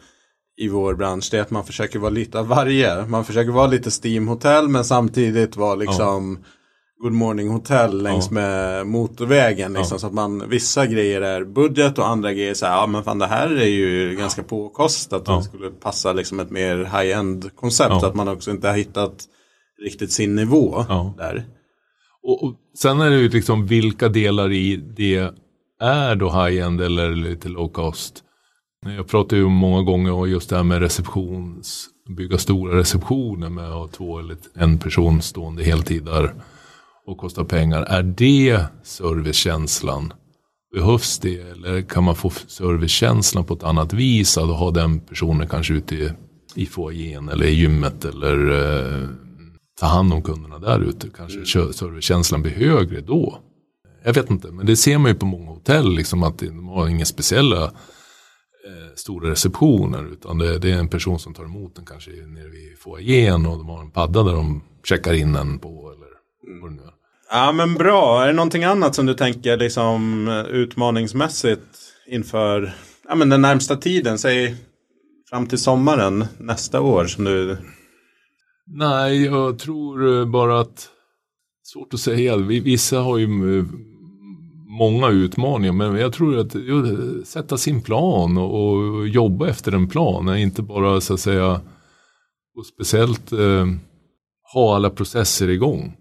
i 0.56 0.68
vår 0.68 0.94
bransch. 0.94 1.28
Det 1.30 1.38
är 1.38 1.42
att 1.42 1.50
man 1.50 1.64
försöker 1.64 1.98
vara 1.98 2.10
lite 2.10 2.38
av 2.38 2.46
varje. 2.46 3.06
Man 3.06 3.24
försöker 3.24 3.52
vara 3.52 3.66
lite 3.66 3.90
Steam 4.04 4.28
Hotel 4.28 4.68
men 4.68 4.84
samtidigt 4.84 5.56
vara 5.56 5.74
liksom 5.74 6.38
ja. 6.42 6.48
Good 7.02 7.12
Morning 7.12 7.48
Hotel 7.48 8.02
längs 8.02 8.26
ja. 8.30 8.34
med 8.34 8.86
motorvägen. 8.86 9.72
Liksom, 9.72 9.94
ja. 9.94 9.98
Så 9.98 10.06
att 10.06 10.12
man, 10.12 10.48
vissa 10.48 10.86
grejer 10.86 11.20
är 11.20 11.44
budget 11.44 11.98
och 11.98 12.08
andra 12.08 12.32
grejer 12.32 12.54
så 12.54 12.66
här, 12.66 12.72
ja 12.72 12.86
men 12.86 13.04
fan 13.04 13.18
det 13.18 13.26
här 13.26 13.56
är 13.56 13.68
ju 13.68 14.16
ganska 14.16 14.42
påkostat. 14.42 15.22
Ja. 15.26 15.36
Det 15.36 15.42
skulle 15.42 15.70
passa 15.70 16.12
liksom 16.12 16.40
ett 16.40 16.50
mer 16.50 16.76
high-end 16.76 17.56
koncept. 17.56 18.04
Att 18.04 18.14
man 18.14 18.28
också 18.28 18.50
inte 18.50 18.68
har 18.68 18.76
hittat 18.76 19.24
riktigt 19.82 20.12
sin 20.12 20.34
nivå 20.34 20.84
där. 21.16 21.44
Och, 22.22 22.44
och, 22.44 22.54
sen 22.78 23.00
är 23.00 23.10
det 23.10 23.16
ju 23.16 23.28
liksom 23.28 23.66
vilka 23.66 24.08
delar 24.08 24.52
i 24.52 24.76
det 24.76 25.32
är 25.80 26.14
då 26.14 26.30
high-end 26.30 26.80
eller 26.80 27.10
lite 27.10 27.48
low 27.48 27.68
cost. 27.68 28.23
Jag 28.84 29.08
pratar 29.08 29.36
ju 29.36 29.48
många 29.48 29.82
gånger 29.82 30.12
om 30.12 30.30
just 30.30 30.50
det 30.50 30.56
här 30.56 30.62
med 30.62 30.80
receptions, 30.80 31.88
bygga 32.08 32.38
stora 32.38 32.78
receptioner 32.78 33.48
med 33.48 33.64
att 33.64 33.74
ha 33.74 33.88
två 33.88 34.18
eller 34.18 34.36
en 34.54 34.78
person 34.78 35.22
stående 35.22 35.64
heltid 35.64 36.04
där 36.04 36.34
och 37.06 37.18
kostar 37.18 37.44
pengar. 37.44 37.82
Är 37.82 38.02
det 38.02 38.60
servicekänslan? 38.82 40.12
Behövs 40.74 41.18
det 41.18 41.40
eller 41.40 41.82
kan 41.82 42.04
man 42.04 42.16
få 42.16 42.30
servicekänslan 42.30 43.44
på 43.44 43.54
ett 43.54 43.62
annat 43.62 43.92
vis? 43.92 44.38
Att 44.38 44.58
ha 44.58 44.70
den 44.70 45.00
personen 45.00 45.48
kanske 45.48 45.74
ute 45.74 45.94
i, 45.94 46.10
i 46.54 46.66
foajén 46.66 47.28
eller 47.28 47.46
i 47.46 47.54
gymmet 47.54 48.04
eller 48.04 48.50
eh, 48.50 49.08
ta 49.80 49.86
hand 49.86 50.12
om 50.12 50.22
kunderna 50.22 50.58
där 50.58 50.80
ute. 50.80 51.08
Kanske 51.16 51.60
mm. 51.60 51.72
servicekänslan 51.72 52.42
blir 52.42 52.52
högre 52.52 53.00
då. 53.00 53.38
Jag 54.04 54.14
vet 54.14 54.30
inte, 54.30 54.48
men 54.52 54.66
det 54.66 54.76
ser 54.76 54.98
man 54.98 55.10
ju 55.10 55.18
på 55.18 55.26
många 55.26 55.50
hotell, 55.50 55.94
liksom 55.94 56.22
att 56.22 56.38
de 56.38 56.68
har 56.68 56.88
inga 56.88 57.04
speciella 57.04 57.72
stora 58.94 59.30
receptioner 59.30 60.12
utan 60.12 60.38
det, 60.38 60.58
det, 60.58 60.70
är 60.70 60.78
en 60.78 60.88
person 60.88 61.18
som 61.18 61.34
tar 61.34 61.44
emot 61.44 61.76
den 61.76 61.84
kanske 61.84 62.10
nere 62.10 62.48
vid 62.48 62.78
foajén 62.78 63.46
och 63.46 63.58
de 63.58 63.68
har 63.68 63.80
en 63.80 63.90
padda 63.90 64.22
där 64.22 64.32
de 64.32 64.62
checkar 64.84 65.12
in 65.12 65.32
den 65.32 65.58
på 65.58 65.68
eller 65.68 66.08
mm. 66.52 66.62
vad 66.62 66.70
det 66.70 66.74
nu 66.74 66.82
är. 66.82 66.94
Ja 67.30 67.52
men 67.52 67.74
bra, 67.74 68.22
är 68.22 68.26
det 68.26 68.32
någonting 68.32 68.64
annat 68.64 68.94
som 68.94 69.06
du 69.06 69.14
tänker 69.14 69.56
liksom 69.56 70.28
utmaningsmässigt 70.50 71.62
inför 72.06 72.74
ja, 73.08 73.14
men 73.14 73.28
den 73.28 73.42
närmsta 73.42 73.76
tiden, 73.76 74.18
säg 74.18 74.56
fram 75.30 75.46
till 75.46 75.58
sommaren 75.58 76.24
nästa 76.38 76.80
år 76.80 77.06
som 77.06 77.24
du 77.24 77.56
Nej, 78.66 79.24
jag 79.24 79.58
tror 79.58 80.24
bara 80.26 80.60
att 80.60 80.88
svårt 81.62 81.94
att 81.94 82.00
säga. 82.00 82.36
Vissa 82.36 82.98
har 82.98 83.18
ju 83.18 83.58
eh, 83.58 83.64
många 84.78 85.08
utmaningar 85.08 85.72
men 85.72 85.96
jag 85.96 86.12
tror 86.12 86.38
att 86.38 86.56
sätta 87.26 87.56
sin 87.56 87.82
plan 87.82 88.38
och, 88.38 89.08
jobba 89.08 89.48
efter 89.48 89.72
en 89.72 89.88
plan. 89.88 90.36
Inte 90.38 90.62
bara 90.62 91.00
så 91.00 91.14
att 91.14 91.20
säga 91.20 91.60
och 92.56 92.66
speciellt 92.66 93.32
eh, 93.32 93.66
ha 94.54 94.76
alla 94.76 94.90
processer 94.90 95.48
igång. 95.48 95.96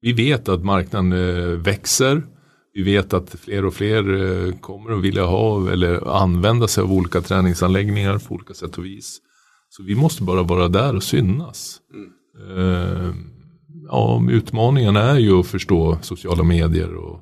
Vi 0.00 0.12
vet 0.12 0.48
att 0.48 0.64
marknaden 0.64 1.12
eh, 1.12 1.58
växer. 1.58 2.22
Vi 2.72 2.82
vet 2.82 3.12
att 3.12 3.30
fler 3.30 3.64
och 3.64 3.74
fler 3.74 4.14
eh, 4.22 4.52
kommer 4.52 4.92
att 4.92 5.02
vilja 5.02 5.24
ha 5.24 5.72
eller 5.72 6.16
använda 6.16 6.68
sig 6.68 6.82
av 6.82 6.92
olika 6.92 7.20
träningsanläggningar 7.20 8.18
på 8.18 8.34
olika 8.34 8.54
sätt 8.54 8.78
och 8.78 8.84
vis. 8.84 9.20
Så 9.68 9.82
vi 9.82 9.94
måste 9.94 10.22
bara 10.22 10.42
vara 10.42 10.68
där 10.68 10.96
och 10.96 11.02
synas. 11.02 11.78
Mm. 11.94 12.58
Eh, 12.58 13.14
ja, 13.88 14.22
utmaningen 14.30 14.96
är 14.96 15.18
ju 15.18 15.40
att 15.40 15.46
förstå 15.46 15.98
sociala 16.02 16.42
medier 16.42 16.94
och 16.94 17.20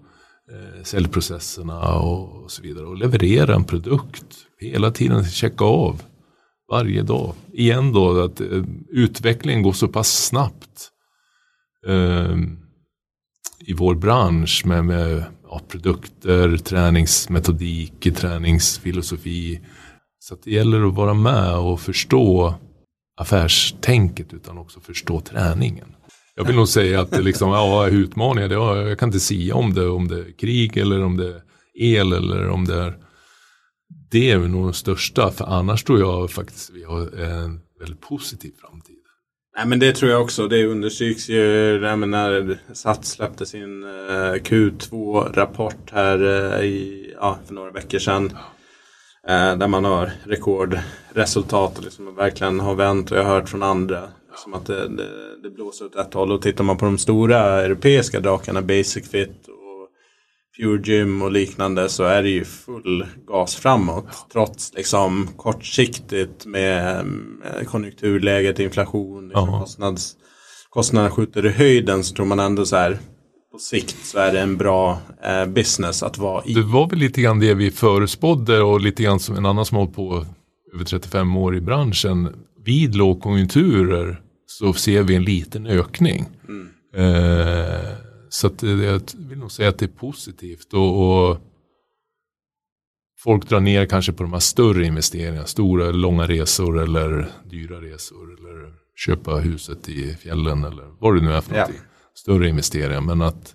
Eh, 0.53 0.83
säljprocesserna 0.83 1.95
och, 1.95 2.51
så 2.51 2.63
vidare. 2.63 2.87
Och 2.87 2.97
leverera 2.97 3.55
en 3.55 3.65
produkt. 3.65 4.25
Hela 4.59 4.91
tiden 4.91 5.25
checka 5.25 5.65
av. 5.65 6.03
Varje 6.71 7.03
dag. 7.03 7.35
Igen 7.53 7.93
då 7.93 8.25
att 8.25 8.41
eh, 8.41 8.65
utvecklingen 8.89 9.63
går 9.63 9.73
så 9.73 9.89
pass 9.89 10.27
snabbt. 10.27 10.91
Eh, 11.87 12.37
I 13.59 13.73
vår 13.75 13.95
bransch 13.95 14.63
med, 14.67 14.85
med 14.85 15.25
ja, 15.49 15.61
produkter, 15.69 16.57
träningsmetodik, 16.57 18.15
träningsfilosofi. 18.15 19.61
Så 20.19 20.37
det 20.45 20.51
gäller 20.51 20.89
att 20.89 20.95
vara 20.95 21.15
med 21.15 21.57
och 21.57 21.81
förstå 21.81 22.55
affärstänket 23.17 24.35
utan 24.35 24.59
också 24.59 24.81
förstå 24.81 25.21
träningen. 25.21 25.95
Jag 26.35 26.45
vill 26.45 26.57
nog 26.57 26.69
säga 26.69 27.01
att 27.01 27.11
det 27.11 27.23
liksom, 27.23 27.49
ja, 27.51 27.89
utmaningar, 27.89 28.49
det, 28.49 28.55
jag 28.55 28.99
kan 28.99 29.09
inte 29.09 29.21
säga 29.21 29.55
om 29.55 29.75
det, 29.75 29.89
om 29.89 30.09
det 30.09 30.19
är 30.19 30.33
krig 30.39 30.77
eller 30.77 31.03
om 31.05 31.17
det 31.17 31.29
är 31.29 31.43
el 31.75 32.13
eller 32.13 32.49
om 32.49 32.65
det 32.65 32.75
är 32.75 32.99
det 34.11 34.31
är 34.31 34.39
nog 34.39 34.67
det 34.67 34.75
största, 34.75 35.31
för 35.31 35.45
annars 35.45 35.85
tror 35.85 36.01
jag 36.01 36.31
faktiskt 36.31 36.71
vi 36.71 36.85
har 36.85 37.01
en 37.21 37.61
väldigt 37.81 38.01
positiv 38.01 38.53
framtid. 38.61 38.97
Nej 39.57 39.67
men 39.67 39.79
det 39.79 39.93
tror 39.93 40.11
jag 40.11 40.23
också. 40.23 40.49
Det 40.49 40.67
understryks 40.67 41.29
ju 41.29 41.81
när 41.81 42.59
Sats 42.75 43.11
släppte 43.11 43.47
sin 43.47 43.85
eh, 43.85 44.35
Q2-rapport 44.35 45.91
här 45.93 46.23
eh, 46.59 46.65
i, 46.65 47.15
ja, 47.21 47.39
för 47.47 47.55
några 47.55 47.71
veckor 47.71 47.99
sedan. 47.99 48.33
Eh, 49.29 49.57
där 49.57 49.69
man 49.69 49.85
har 49.85 50.11
rekordresultat 50.25 51.79
och 51.79 51.85
liksom 51.85 52.15
verkligen 52.15 52.61
har 52.61 52.75
vänt 52.75 53.11
och 53.11 53.17
jag 53.17 53.25
har 53.25 53.35
hört 53.35 53.49
från 53.49 53.63
andra. 53.63 54.09
Som 54.37 54.55
att 54.55 54.67
det, 54.67 54.89
det, 54.89 55.09
det 55.43 55.51
blåser 55.51 55.85
åt 55.85 55.97
ett 55.97 56.15
håll 56.15 56.33
och 56.33 56.43
tittar 56.43 56.65
man 56.65 56.77
på 56.77 56.85
de 56.85 56.99
stora 56.99 57.39
europeiska 57.39 58.21
drakarna 58.21 58.63
Basic 58.63 59.11
Fit 59.11 59.49
och 59.49 59.89
Pure 60.57 60.83
Gym 60.85 61.23
och 61.23 61.33
liknande 61.33 61.89
så 61.89 62.05
är 62.05 62.23
det 62.23 62.29
ju 62.29 62.45
full 62.45 63.07
gas 63.27 63.57
framåt. 63.57 64.27
Trots 64.33 64.75
liksom 64.75 65.29
kortsiktigt 65.37 66.47
med 66.47 67.05
konjunkturläget, 67.67 68.59
inflation, 68.59 69.29
liksom 69.29 69.61
kostnads, 69.61 70.17
kostnaderna 70.71 71.11
skjuter 71.11 71.47
i 71.47 71.49
höjden 71.49 72.05
så 72.05 72.15
tror 72.15 72.27
man 72.27 72.41
ändå 72.41 72.67
så 72.67 72.77
här 72.77 72.99
på 73.53 73.59
sikt 73.59 73.97
så 74.05 74.19
är 74.19 74.33
det 74.33 74.41
en 74.41 74.57
bra 74.57 74.99
eh, 75.25 75.47
business 75.47 76.03
att 76.03 76.19
vara 76.19 76.45
i. 76.45 76.55
Det 76.55 76.63
var 76.63 76.89
väl 76.89 76.99
lite 76.99 77.21
grann 77.21 77.41
det 77.41 77.55
vi 77.55 77.71
förespådde 77.71 78.63
och 78.63 78.81
lite 78.81 79.03
grann 79.03 79.21
som 79.21 79.37
en 79.37 79.47
annan 79.47 79.67
som 79.67 79.77
hållit 79.77 79.95
på 79.95 80.27
över 80.75 80.85
35 80.85 81.37
år 81.37 81.57
i 81.57 81.61
branschen. 81.61 82.29
Vid 82.65 82.95
lågkonjunkturer 82.95 84.23
så 84.47 84.73
ser 84.73 85.03
vi 85.03 85.15
en 85.15 85.25
liten 85.25 85.67
ökning. 85.67 86.27
Mm. 86.49 86.69
Eh, 86.95 87.97
så 88.29 88.47
att, 88.47 88.63
jag 88.63 89.01
vill 89.17 89.39
nog 89.39 89.53
säga 89.53 89.69
att 89.69 89.79
det 89.79 89.85
är 89.85 89.99
positivt. 89.99 90.73
Och, 90.73 91.29
och, 91.29 91.39
Folk 93.19 93.49
drar 93.49 93.61
ner 93.61 93.87
kanske 93.87 94.13
på 94.13 94.23
de 94.23 94.33
här 94.33 94.41
större 94.41 94.87
investeringarna, 94.87 95.47
stora 95.47 95.91
långa 95.91 96.27
resor 96.27 96.79
eller 96.79 97.31
dyra 97.51 97.81
resor. 97.81 98.39
Eller 98.39 98.73
köpa 98.97 99.35
huset 99.35 99.89
i 99.89 100.15
fjällen 100.15 100.65
eller 100.65 100.85
vad 101.01 101.15
det 101.15 101.21
nu 101.21 101.33
är 101.33 101.41
för 101.41 101.53
någonting. 101.53 101.77
Ja 101.79 101.93
större 102.15 102.49
investeringar. 102.49 103.01
Men 103.01 103.23
att 103.23 103.55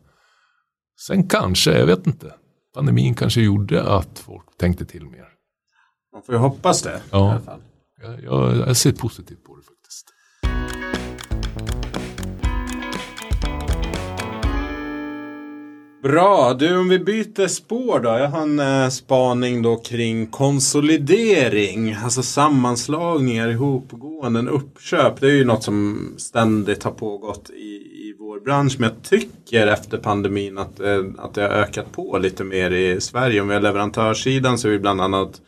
sen 1.07 1.27
kanske, 1.27 1.79
jag 1.79 1.85
vet 1.85 2.07
inte, 2.07 2.33
pandemin 2.73 3.15
kanske 3.15 3.41
gjorde 3.41 3.83
att 3.83 4.19
folk 4.19 4.57
tänkte 4.57 4.85
till 4.85 5.05
mer. 5.05 5.27
Man 6.13 6.23
får 6.23 6.35
ju 6.35 6.39
hoppas 6.39 6.81
det. 6.81 7.01
Ja, 7.11 7.41
jag, 8.01 8.23
jag, 8.23 8.57
jag 8.57 8.77
ser 8.77 8.91
positivt 8.91 9.43
på 9.43 9.55
det 9.55 9.61
faktiskt. 9.61 10.13
Bra, 16.03 16.53
du 16.53 16.77
om 16.77 16.89
vi 16.89 16.99
byter 16.99 17.47
spår 17.47 17.99
då. 17.99 18.09
Jag 18.09 18.27
har 18.27 18.41
en 18.41 18.59
eh, 18.59 18.89
spaning 18.89 19.61
då 19.61 19.75
kring 19.75 20.27
konsolidering. 20.27 21.93
Alltså 22.03 22.23
sammanslagningar, 22.23 23.49
ihopgåenden, 23.49 24.47
uppköp. 24.47 25.19
Det 25.19 25.27
är 25.27 25.31
ju 25.31 25.45
något 25.45 25.63
som 25.63 26.09
ständigt 26.17 26.83
har 26.83 26.91
pågått 26.91 27.49
i, 27.49 27.75
i 28.07 28.15
vår 28.19 28.39
bransch. 28.39 28.75
Men 28.79 28.89
jag 28.89 29.03
tycker 29.03 29.67
efter 29.67 29.97
pandemin 29.97 30.57
att, 30.57 30.79
eh, 30.79 31.03
att 31.17 31.33
det 31.33 31.41
har 31.41 31.49
ökat 31.49 31.91
på 31.91 32.17
lite 32.17 32.43
mer 32.43 32.71
i 32.71 33.01
Sverige. 33.01 33.41
Om 33.41 33.47
vi 33.47 33.53
har 33.53 33.61
leverantörssidan 33.61 34.57
så 34.57 34.67
är 34.67 34.71
vi 34.71 34.79
bland 34.79 35.01
annat 35.01 35.41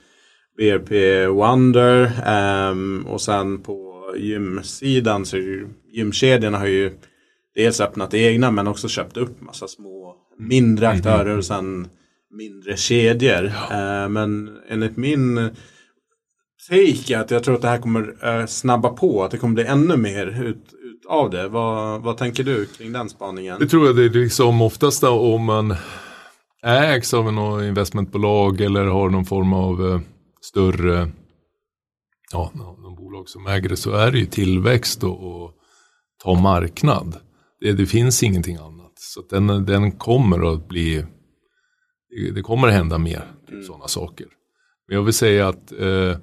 BRP 0.60 1.28
Wonder. 1.28 2.04
Eh, 2.26 3.12
och 3.12 3.22
sen 3.22 3.62
på 3.62 3.90
gymsidan 4.18 5.26
så 5.26 5.38
är 5.38 5.42
ju, 5.42 5.68
gymkedjorna 5.92 6.58
har 6.58 6.68
ju 6.68 6.92
dels 7.56 7.82
öppnat 7.82 8.14
egna 8.14 8.52
men 8.52 8.68
också 8.68 8.88
köpt 8.88 9.18
upp 9.18 9.42
massa 9.42 9.68
små 9.68 10.16
mindre 10.40 10.86
mm. 10.86 10.98
aktörer 10.98 11.38
och 11.38 11.46
sen 11.46 11.88
mindre 12.32 12.78
kedjor. 12.78 13.52
Ja. 13.70 14.04
Eh, 14.04 14.10
men 14.10 14.58
enligt 14.70 14.98
min 14.98 15.50
take 16.70 17.16
är 17.16 17.20
att 17.20 17.32
jag 17.32 17.44
tror 17.44 17.56
att 17.56 17.62
det 17.62 17.68
här 17.68 17.78
kommer 17.78 18.16
eh, 18.24 18.46
snabba 18.46 18.90
på. 18.90 19.24
Att 19.24 19.32
det 19.32 19.38
kommer 19.38 19.54
bli 19.54 19.64
ännu 19.64 19.98
mer 19.98 20.28
ut, 20.28 20.74
ut 20.84 21.06
av 21.08 21.30
det. 21.30 21.48
Vad, 21.48 22.02
vad 22.02 22.18
tänker 22.18 22.44
du 22.44 22.66
kring 22.66 22.92
den 22.92 23.10
spaningen? 23.10 23.60
Det 23.60 23.68
tror 23.68 23.86
jag 23.86 23.96
det 23.96 24.06
är 24.06 24.10
liksom 24.10 24.62
oftast 24.62 25.04
om 25.04 25.46
man 25.46 25.76
ägs 26.64 27.14
av 27.14 27.34
något 27.34 27.64
investmentbolag 27.64 28.62
eller 28.62 28.86
har 28.86 29.10
någon 29.10 29.26
form 29.26 29.54
av 29.54 29.92
eh, 29.92 30.00
större 30.50 31.12
ja, 32.32 32.52
någon 32.56 32.96
bolag 32.96 33.30
som 33.30 33.48
äger 33.48 33.70
det 33.70 33.78
så 33.78 33.92
är 33.92 34.12
det 34.12 34.20
ju 34.20 34.26
tillväxt 34.26 35.04
och, 35.04 35.44
och 35.44 35.54
ta 36.24 36.40
marknad. 36.40 37.18
Det, 37.60 37.74
det, 37.74 37.86
finns 37.86 38.24
ingenting 38.24 38.56
annat. 38.56 38.94
Så 38.96 39.22
den, 39.30 39.48
den 39.66 39.92
kommer 39.92 40.54
att 40.54 40.68
bli, 40.68 41.06
det, 42.36 42.42
kommer 42.42 42.68
att 42.68 42.74
hända 42.74 42.98
mer 42.98 43.32
mm. 43.52 43.64
sådana 43.64 43.88
saker. 43.88 44.28
Men 44.88 44.98
jag 44.98 45.04
vill 45.04 45.14
säga 45.14 45.48
att 45.48 45.72
eh, 45.72 46.18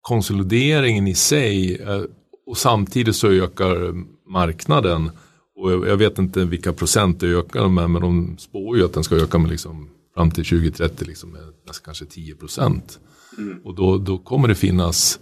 konsolideringen 0.00 1.08
i 1.08 1.14
sig 1.14 1.82
eh, 1.82 2.02
och 2.46 2.58
samtidigt 2.58 3.16
så 3.16 3.28
ökar 3.28 3.94
marknaden 4.30 5.10
och 5.56 5.72
jag, 5.72 5.88
jag, 5.88 5.96
vet 5.96 6.18
inte 6.18 6.44
vilka 6.44 6.72
procent 6.72 7.20
det 7.20 7.26
ökar 7.26 7.68
med 7.68 7.90
men 7.90 8.02
de 8.02 8.38
spår 8.38 8.76
ju 8.76 8.84
att 8.84 8.92
den 8.92 9.04
ska 9.04 9.16
öka 9.16 9.38
med 9.38 9.50
liksom 9.50 9.90
fram 10.14 10.30
till 10.30 10.44
2030 10.44 11.04
liksom 11.06 11.30
med 11.30 11.42
nästan 11.66 11.84
kanske 11.84 12.04
10 12.04 12.34
procent. 12.34 13.00
Mm. 13.38 13.60
Och 13.64 13.74
då, 13.74 13.98
då 13.98 14.18
kommer 14.18 14.48
det 14.48 14.54
finnas 14.54 15.20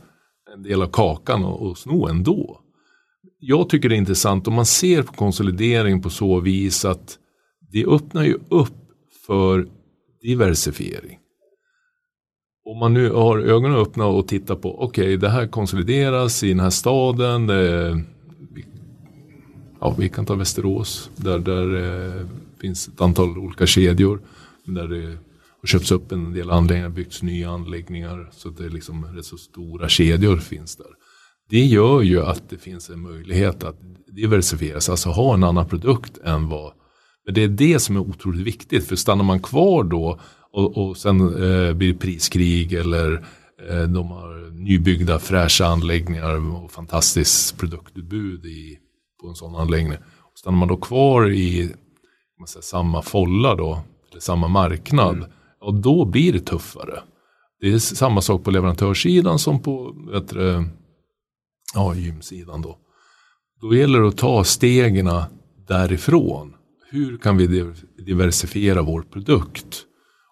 en 0.54 0.62
del 0.62 0.82
av 0.82 0.86
kakan 0.86 1.44
att 1.44 1.78
sno 1.78 2.06
ändå. 2.06 2.60
Jag 3.38 3.68
tycker 3.68 3.88
det 3.88 3.94
är 3.94 3.98
intressant 3.98 4.48
om 4.48 4.54
man 4.54 4.66
ser 4.66 5.02
på 5.02 5.12
konsolidering 5.12 6.02
på 6.02 6.10
så 6.10 6.40
vis 6.40 6.84
att 6.84 7.18
det 7.72 7.86
öppnar 7.86 8.22
ju 8.22 8.38
upp 8.48 8.74
för 9.26 9.68
diversifiering. 10.22 11.18
Om 12.64 12.78
man 12.78 12.94
nu 12.94 13.10
har 13.10 13.38
ögonen 13.38 13.76
öppna 13.76 14.06
och 14.06 14.28
tittar 14.28 14.54
på, 14.54 14.82
okej 14.82 15.04
okay, 15.04 15.16
det 15.16 15.28
här 15.28 15.46
konsolideras 15.46 16.42
i 16.42 16.48
den 16.48 16.60
här 16.60 16.70
staden. 16.70 17.50
Eh, 17.50 17.96
det, 18.54 18.64
ja, 19.80 19.94
vi 19.98 20.08
kan 20.08 20.26
ta 20.26 20.34
Västerås 20.34 21.10
där, 21.16 21.38
där 21.38 21.76
eh, 21.76 22.26
finns 22.60 22.88
ett 22.88 23.00
antal 23.00 23.38
olika 23.38 23.66
kedjor. 23.66 24.20
Där 24.64 24.88
det 24.88 25.18
har 25.60 25.66
köpts 25.66 25.92
upp 25.92 26.12
en 26.12 26.32
del 26.32 26.50
anläggningar, 26.50 26.88
byggts 26.88 27.22
nya 27.22 27.50
anläggningar. 27.50 28.28
Så 28.32 28.48
det 28.48 28.64
är 28.64 28.70
liksom 28.70 29.04
rätt 29.04 29.24
så 29.24 29.36
stora 29.36 29.88
kedjor 29.88 30.36
finns 30.36 30.76
där. 30.76 30.86
Det 31.50 31.64
gör 31.64 32.02
ju 32.02 32.22
att 32.22 32.50
det 32.50 32.58
finns 32.58 32.90
en 32.90 33.00
möjlighet 33.00 33.64
att 33.64 33.76
diversifiera 34.06 34.80
sig, 34.80 34.92
alltså 34.92 35.08
ha 35.08 35.34
en 35.34 35.44
annan 35.44 35.68
produkt 35.68 36.18
än 36.18 36.48
vad 36.48 36.72
men 37.24 37.34
det 37.34 37.42
är 37.42 37.48
det 37.48 37.80
som 37.80 37.96
är 37.96 38.00
otroligt 38.00 38.46
viktigt 38.46 38.88
för 38.88 38.96
stannar 38.96 39.24
man 39.24 39.40
kvar 39.40 39.84
då 39.84 40.20
och, 40.52 40.78
och 40.78 40.96
sen 40.96 41.20
eh, 41.20 41.72
blir 41.72 41.92
det 41.92 41.98
priskrig 41.98 42.72
eller 42.72 43.12
eh, 43.68 43.82
de 43.82 44.10
har 44.10 44.50
nybyggda 44.50 45.18
fräscha 45.18 45.66
anläggningar 45.66 46.62
och 46.64 46.72
fantastiskt 46.72 47.58
produktutbud 47.58 48.46
i, 48.46 48.78
på 49.20 49.28
en 49.28 49.34
sån 49.34 49.54
anläggning. 49.54 49.92
Och 50.32 50.38
stannar 50.38 50.58
man 50.58 50.68
då 50.68 50.76
kvar 50.76 51.30
i 51.30 51.74
säga, 52.48 52.62
samma 52.62 53.02
folla 53.02 53.54
då, 53.54 53.82
eller 54.10 54.20
samma 54.20 54.48
marknad, 54.48 55.16
mm 55.16 55.30
och 55.60 55.74
då 55.74 56.04
blir 56.04 56.32
det 56.32 56.40
tuffare. 56.40 57.02
Det 57.60 57.72
är 57.72 57.78
samma 57.78 58.20
sak 58.20 58.44
på 58.44 58.50
leverantörssidan 58.50 59.38
som 59.38 59.62
på 59.62 59.94
du, 60.12 60.64
ja, 61.74 61.94
gymsidan 61.94 62.62
då. 62.62 62.78
Då 63.60 63.74
gäller 63.74 64.00
det 64.00 64.08
att 64.08 64.16
ta 64.16 64.44
stegen 64.44 65.10
därifrån. 65.68 66.54
Hur 66.90 67.18
kan 67.18 67.36
vi 67.36 67.72
diversifiera 68.06 68.82
vår 68.82 69.02
produkt? 69.02 69.84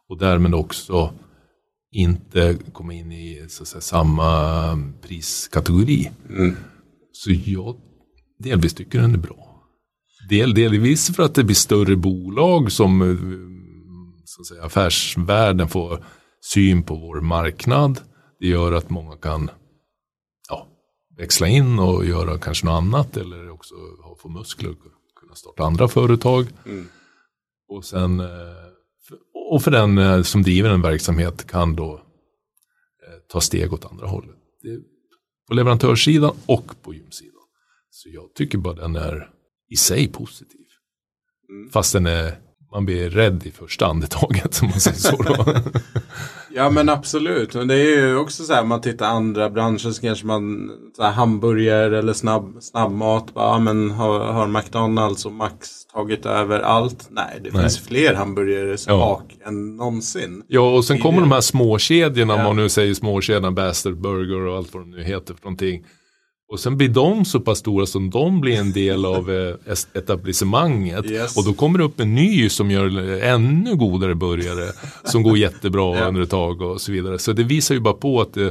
Och 0.09 0.19
därmed 0.19 0.55
också 0.55 1.12
inte 1.91 2.57
komma 2.73 2.95
in 2.95 3.12
i 3.12 3.47
så 3.49 3.64
säga, 3.64 3.81
samma 3.81 4.83
priskategori. 5.03 6.11
Mm. 6.29 6.57
Så 7.12 7.31
jag 7.31 7.77
delvis 8.38 8.75
tycker 8.75 9.01
den 9.01 9.14
är 9.14 9.19
bra. 9.19 9.64
Del, 10.29 10.55
delvis 10.55 11.17
för 11.17 11.23
att 11.23 11.35
det 11.35 11.45
blir 11.45 11.55
större 11.55 11.97
bolag 11.97 12.73
som 12.73 13.03
så 14.38 14.40
att 14.40 14.46
säga, 14.46 14.64
affärsvärlden 14.64 15.68
får 15.68 16.05
syn 16.40 16.83
på 16.83 16.94
vår 16.94 17.20
marknad. 17.20 18.01
Det 18.40 18.46
gör 18.46 18.72
att 18.72 18.90
många 18.90 19.16
kan 19.16 19.51
ja, 20.48 20.66
växla 21.16 21.48
in 21.48 21.79
och 21.79 22.07
göra 22.07 22.38
kanske 22.38 22.66
något 22.66 22.72
annat 22.72 23.16
eller 23.16 23.51
också 23.51 23.74
få 24.22 24.29
muskler 24.29 24.70
och 24.70 24.77
kunna 25.20 25.35
starta 25.35 25.64
andra 25.64 25.88
företag. 25.88 26.46
Mm. 26.66 26.87
Och 27.68 27.85
sen 27.85 28.20
eh, 28.20 28.27
och 29.51 29.62
för 29.62 29.70
den 29.70 29.98
eh, 29.98 30.22
som 30.22 30.42
driver 30.42 30.70
en 30.70 30.83
verksamhet 30.83 31.46
kan 31.46 31.77
då 31.77 31.94
eh, 31.94 33.18
ta 33.29 33.40
steg 33.40 33.72
åt 33.72 33.85
andra 33.85 34.07
hållet. 34.07 34.37
på 35.48 35.55
leverantörssidan 35.55 36.37
och 36.46 36.83
på 36.83 36.94
gymsidan. 36.94 37.35
Så 37.90 38.09
jag 38.09 38.35
tycker 38.35 38.59
bara 38.59 38.74
den 38.74 38.96
är 38.96 39.31
i 39.68 39.77
sig 39.77 40.09
positiv. 40.09 40.66
Mm. 41.48 41.70
Fast 41.70 41.92
den 41.92 42.07
är, 42.07 42.38
man 42.73 42.85
blir 42.85 43.11
rädd 43.11 43.47
i 43.47 43.51
första 43.51 43.87
andetaget. 43.87 44.63
Om 44.63 44.69
man 44.69 44.81
säger 44.81 44.97
så 44.97 45.17
ja 46.55 46.71
men 46.71 46.89
absolut. 46.89 47.55
Men 47.55 47.69
det 47.69 47.75
är 47.75 48.07
ju 48.07 48.17
också 48.17 48.45
så 48.45 48.53
här, 48.53 48.65
man 48.65 48.81
tittar 48.81 49.07
andra 49.07 49.51
branscher 49.51 49.93
så 49.93 50.01
kanske 50.01 50.27
man, 50.27 50.71
så 50.97 51.03
här, 51.03 51.13
hamburgare 51.13 51.99
eller 51.99 52.13
snabb, 52.13 52.57
snabbmat. 52.61 53.35
Bara, 53.35 53.59
men 53.59 53.91
har, 53.91 54.21
har 54.21 54.47
McDonalds 54.47 55.27
och 55.27 55.33
Max 55.33 55.87
tagit 55.87 56.27
över 56.27 56.61
allt? 56.61 57.07
Nej, 57.11 57.41
det 57.45 57.51
Nej. 57.53 57.63
finns 57.63 57.79
fler 57.79 58.15
hamburgare 58.15 58.79
smak 58.79 59.37
ja. 59.41 59.49
än 59.49 59.77
någonsin. 59.77 60.43
Ja, 60.49 60.77
och 60.77 60.85
sen 60.85 60.99
kommer 60.99 61.21
de 61.21 61.33
här 61.33 61.41
småkedjorna, 61.41 62.33
ja. 62.33 62.39
om 62.39 62.45
man 62.45 62.57
nu 62.57 62.69
säger 62.69 62.95
småkedjan, 62.95 63.55
Bastard 63.55 64.01
Burger 64.01 64.41
och 64.41 64.57
allt 64.57 64.75
vad 64.75 64.83
de 64.83 64.91
nu 64.91 65.03
heter 65.03 65.35
för 65.35 65.45
någonting. 65.45 65.85
Och 66.49 66.61
sen 66.61 66.77
blir 66.77 66.89
de 66.89 67.25
så 67.25 67.41
pass 67.41 67.59
stora 67.59 67.87
som 67.87 68.11
de 68.11 68.41
blir 68.41 68.57
en 68.57 68.73
del 68.73 69.05
av 69.05 69.31
eh, 69.31 69.55
etablissemanget. 69.95 71.11
Yes. 71.11 71.37
Och 71.37 71.45
då 71.45 71.53
kommer 71.53 71.79
det 71.79 71.85
upp 71.85 72.01
en 72.01 72.15
ny 72.15 72.49
som 72.49 72.71
gör 72.71 72.99
ännu 73.23 73.77
godare 73.77 74.15
burgare. 74.15 74.73
Som 75.05 75.23
går 75.23 75.39
jättebra 75.39 75.97
yeah. 75.97 76.09
under 76.09 76.23
ett 76.23 76.31
tag 76.31 76.63
och 76.63 76.81
så 76.81 76.93
vidare. 76.93 77.19
Så 77.19 77.33
det 77.33 77.43
visar 77.43 77.75
ju 77.75 77.81
bara 77.81 77.95
på 77.95 78.21
att 78.21 78.37
eh, 78.37 78.49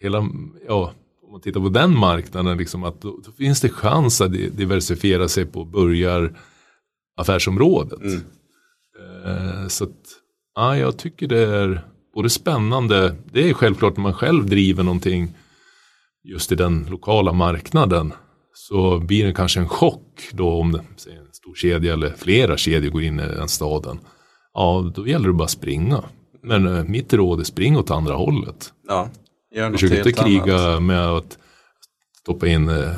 hela, 0.00 0.28
ja, 0.68 0.92
om 1.26 1.32
man 1.32 1.40
tittar 1.40 1.60
på 1.60 1.68
den 1.68 1.98
marknaden, 1.98 2.58
liksom 2.58 2.84
att 2.84 3.00
då, 3.00 3.20
då 3.24 3.32
finns 3.32 3.60
det 3.60 3.68
chans 3.68 4.20
att 4.20 4.32
diversifiera 4.32 5.28
sig 5.28 5.46
på 5.46 5.64
burgaraffärsområdet. 5.64 8.00
Mm. 8.00 8.20
Eh, 9.26 9.68
så 9.68 9.84
att, 9.84 9.96
ja, 10.54 10.76
jag 10.76 10.96
tycker 10.96 11.26
det 11.26 11.40
är 11.40 11.84
både 12.14 12.30
spännande, 12.30 13.14
det 13.32 13.50
är 13.50 13.54
självklart 13.54 13.96
när 13.96 14.02
man 14.02 14.14
själv 14.14 14.46
driver 14.46 14.82
någonting 14.82 15.34
just 16.28 16.52
i 16.52 16.54
den 16.54 16.86
lokala 16.90 17.32
marknaden 17.32 18.12
så 18.54 18.98
blir 18.98 19.26
det 19.26 19.32
kanske 19.32 19.60
en 19.60 19.68
chock 19.68 20.28
då 20.32 20.52
om 20.52 20.80
säg, 20.96 21.16
en 21.16 21.32
stor 21.32 21.54
kedja 21.54 21.92
eller 21.92 22.10
flera 22.10 22.56
kedjor 22.56 22.90
går 22.90 23.02
in 23.02 23.20
i 23.20 23.22
den 23.22 23.48
staden. 23.48 23.98
Ja, 24.54 24.92
då 24.94 25.06
gäller 25.06 25.28
det 25.28 25.34
bara 25.34 25.44
att 25.44 25.50
springa. 25.50 26.04
Men 26.42 26.66
äh, 26.66 26.84
mitt 26.84 27.12
råd 27.12 27.40
är 27.40 27.44
spring 27.44 27.76
åt 27.76 27.90
andra 27.90 28.14
hållet. 28.14 28.72
Ja, 28.88 29.08
gör 29.54 29.70
Försök 29.70 29.92
inte 29.92 30.12
kriga 30.12 30.58
annat. 30.58 30.82
med 30.82 31.08
att 31.08 31.38
stoppa 32.22 32.46
in, 32.46 32.68
äh, 32.68 32.96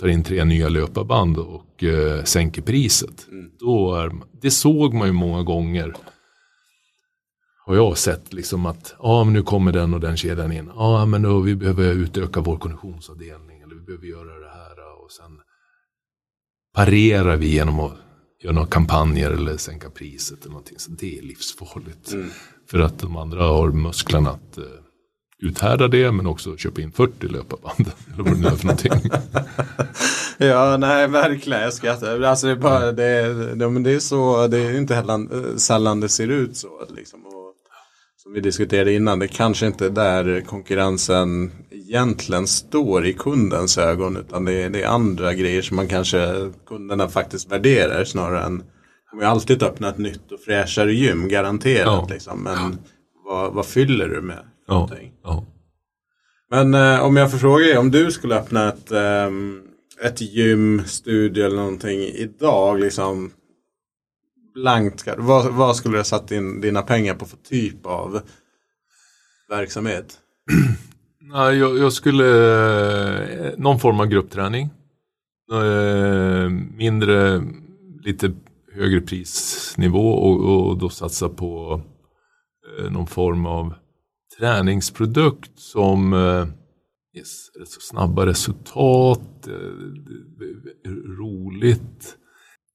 tar 0.00 0.08
in 0.08 0.24
tre 0.24 0.44
nya 0.44 0.68
löparband 0.68 1.38
och 1.38 1.84
sänker 2.24 2.62
priset. 2.62 3.26
Mm. 3.30 3.50
Då 3.58 3.94
är, 3.94 4.10
det 4.42 4.50
såg 4.50 4.94
man 4.94 5.06
ju 5.06 5.12
många 5.12 5.42
gånger 5.42 5.94
har 7.66 7.74
jag 7.74 7.98
sett 7.98 8.32
liksom 8.32 8.66
att 8.66 8.94
ja, 8.98 9.24
men 9.24 9.32
nu 9.32 9.42
kommer 9.42 9.72
den 9.72 9.94
och 9.94 10.00
den 10.00 10.16
kedjan 10.16 10.52
in. 10.52 10.70
Ja, 10.76 11.06
men 11.06 11.22
då, 11.22 11.40
vi 11.40 11.54
behöver 11.56 11.92
utöka 11.92 12.40
vår 12.40 12.56
konditionsavdelning 12.56 13.60
eller 13.60 13.74
vi 13.74 13.80
behöver 13.80 14.06
göra 14.06 14.38
det 14.38 14.50
här 14.50 15.04
och 15.04 15.12
sen 15.12 15.38
parerar 16.74 17.36
vi 17.36 17.48
genom 17.48 17.80
att 17.80 17.92
göra 18.42 18.54
några 18.54 18.68
kampanjer 18.68 19.30
eller 19.30 19.56
sänka 19.56 19.90
priset 19.90 20.40
eller 20.40 20.50
någonting. 20.50 20.78
Så 20.78 20.90
det 20.90 21.18
är 21.18 21.22
livsfarligt. 21.22 22.12
Mm. 22.12 22.30
För 22.70 22.78
att 22.78 22.98
de 22.98 23.16
andra 23.16 23.44
har 23.44 23.68
musklerna 23.68 24.30
att 24.30 24.58
uh, 24.58 24.64
uthärda 25.42 25.88
det 25.88 26.12
men 26.12 26.26
också 26.26 26.56
köpa 26.56 26.80
in 26.80 26.92
40 26.92 27.28
löparband. 27.28 27.92
eller 28.14 28.24
vad 28.24 28.32
det 28.32 28.40
nu 28.40 28.46
är 28.46 28.50
för 28.50 28.66
någonting. 28.66 29.10
ja, 30.48 30.76
nej 30.76 31.08
verkligen. 31.08 31.62
Jag 31.62 31.74
skrattar. 31.74 32.20
Alltså 32.20 32.46
det 32.46 32.52
är 32.52 32.56
bara, 32.56 32.92
det, 32.92 33.34
det, 33.54 33.82
det 33.82 33.90
är 33.90 33.98
så, 33.98 34.46
det 34.46 34.58
är 34.58 34.76
inte 34.76 34.94
heller 34.94 35.56
sällan 35.58 36.00
det 36.00 36.08
ser 36.08 36.28
ut 36.28 36.56
så. 36.56 36.68
Liksom 36.96 37.20
som 38.24 38.32
vi 38.32 38.40
diskuterade 38.40 38.92
innan, 38.92 39.18
det 39.18 39.28
kanske 39.28 39.66
inte 39.66 39.86
är 39.86 39.90
där 39.90 40.40
konkurrensen 40.40 41.52
egentligen 41.70 42.46
står 42.46 43.06
i 43.06 43.12
kundens 43.12 43.78
ögon 43.78 44.16
utan 44.16 44.44
det 44.44 44.52
är, 44.52 44.70
det 44.70 44.82
är 44.82 44.86
andra 44.86 45.34
grejer 45.34 45.62
som 45.62 45.76
man 45.76 45.88
kanske 45.88 46.50
kunderna 46.66 47.08
faktiskt 47.08 47.52
värderar 47.52 48.04
snarare 48.04 48.44
än 48.44 48.62
de 49.10 49.24
har 49.24 49.30
alltid 49.30 49.62
öppnat 49.62 49.94
ett 49.94 49.98
nytt 49.98 50.32
och 50.32 50.40
fräschare 50.40 50.94
gym, 50.94 51.28
garanterat. 51.28 51.86
Ja. 51.86 52.06
Liksom. 52.10 52.42
Men 52.42 52.78
vad, 53.24 53.52
vad, 53.52 53.66
fyller 53.66 54.08
du 54.08 54.20
med? 54.20 54.44
Ja. 54.66 54.90
Ja. 55.24 55.46
Men 56.50 56.74
eh, 56.74 57.04
om 57.04 57.16
jag 57.16 57.30
får 57.30 57.38
fråga 57.38 57.64
dig, 57.64 57.78
om 57.78 57.90
du 57.90 58.10
skulle 58.10 58.36
öppna 58.36 58.68
ett, 58.68 58.92
eh, 58.92 59.30
ett 60.06 60.20
gym, 60.20 60.82
studio 60.86 61.44
eller 61.46 61.56
någonting 61.56 62.00
idag, 62.00 62.80
liksom, 62.80 63.30
blankt, 64.54 65.08
vad, 65.18 65.54
vad 65.54 65.76
skulle 65.76 65.94
du 65.94 65.98
ha 65.98 66.04
satt 66.04 66.30
in 66.30 66.60
dina 66.60 66.82
pengar 66.82 67.14
på 67.14 67.26
för 67.26 67.36
typ 67.36 67.86
av 67.86 68.20
verksamhet? 69.48 70.18
Nej, 71.20 71.58
jag, 71.58 71.78
jag 71.78 71.92
skulle, 71.92 72.26
eh, 73.46 73.52
någon 73.58 73.80
form 73.80 74.00
av 74.00 74.06
gruppträning. 74.06 74.70
Eh, 75.52 76.48
mindre, 76.76 77.42
lite 78.02 78.32
högre 78.72 79.00
prisnivå 79.00 80.12
och, 80.12 80.68
och 80.68 80.78
då 80.78 80.88
satsa 80.88 81.28
på 81.28 81.80
eh, 82.78 82.90
någon 82.90 83.06
form 83.06 83.46
av 83.46 83.74
träningsprodukt 84.38 85.58
som 85.58 86.12
eh, 86.12 86.46
yes, 87.18 87.50
snabba 87.80 88.26
resultat, 88.26 89.48
roligt. 91.18 92.16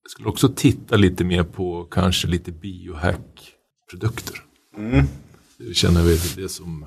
Jag 0.09 0.11
skulle 0.11 0.29
också 0.29 0.49
titta 0.49 0.95
lite 0.95 1.23
mer 1.23 1.43
på 1.43 1.83
kanske 1.91 2.27
lite 2.27 2.51
biohack-produkter. 2.51 4.43
Mm. 4.77 5.05
Det 5.57 5.73
känner 5.73 6.03
vi 6.03 6.19
det 6.35 6.49
som 6.49 6.85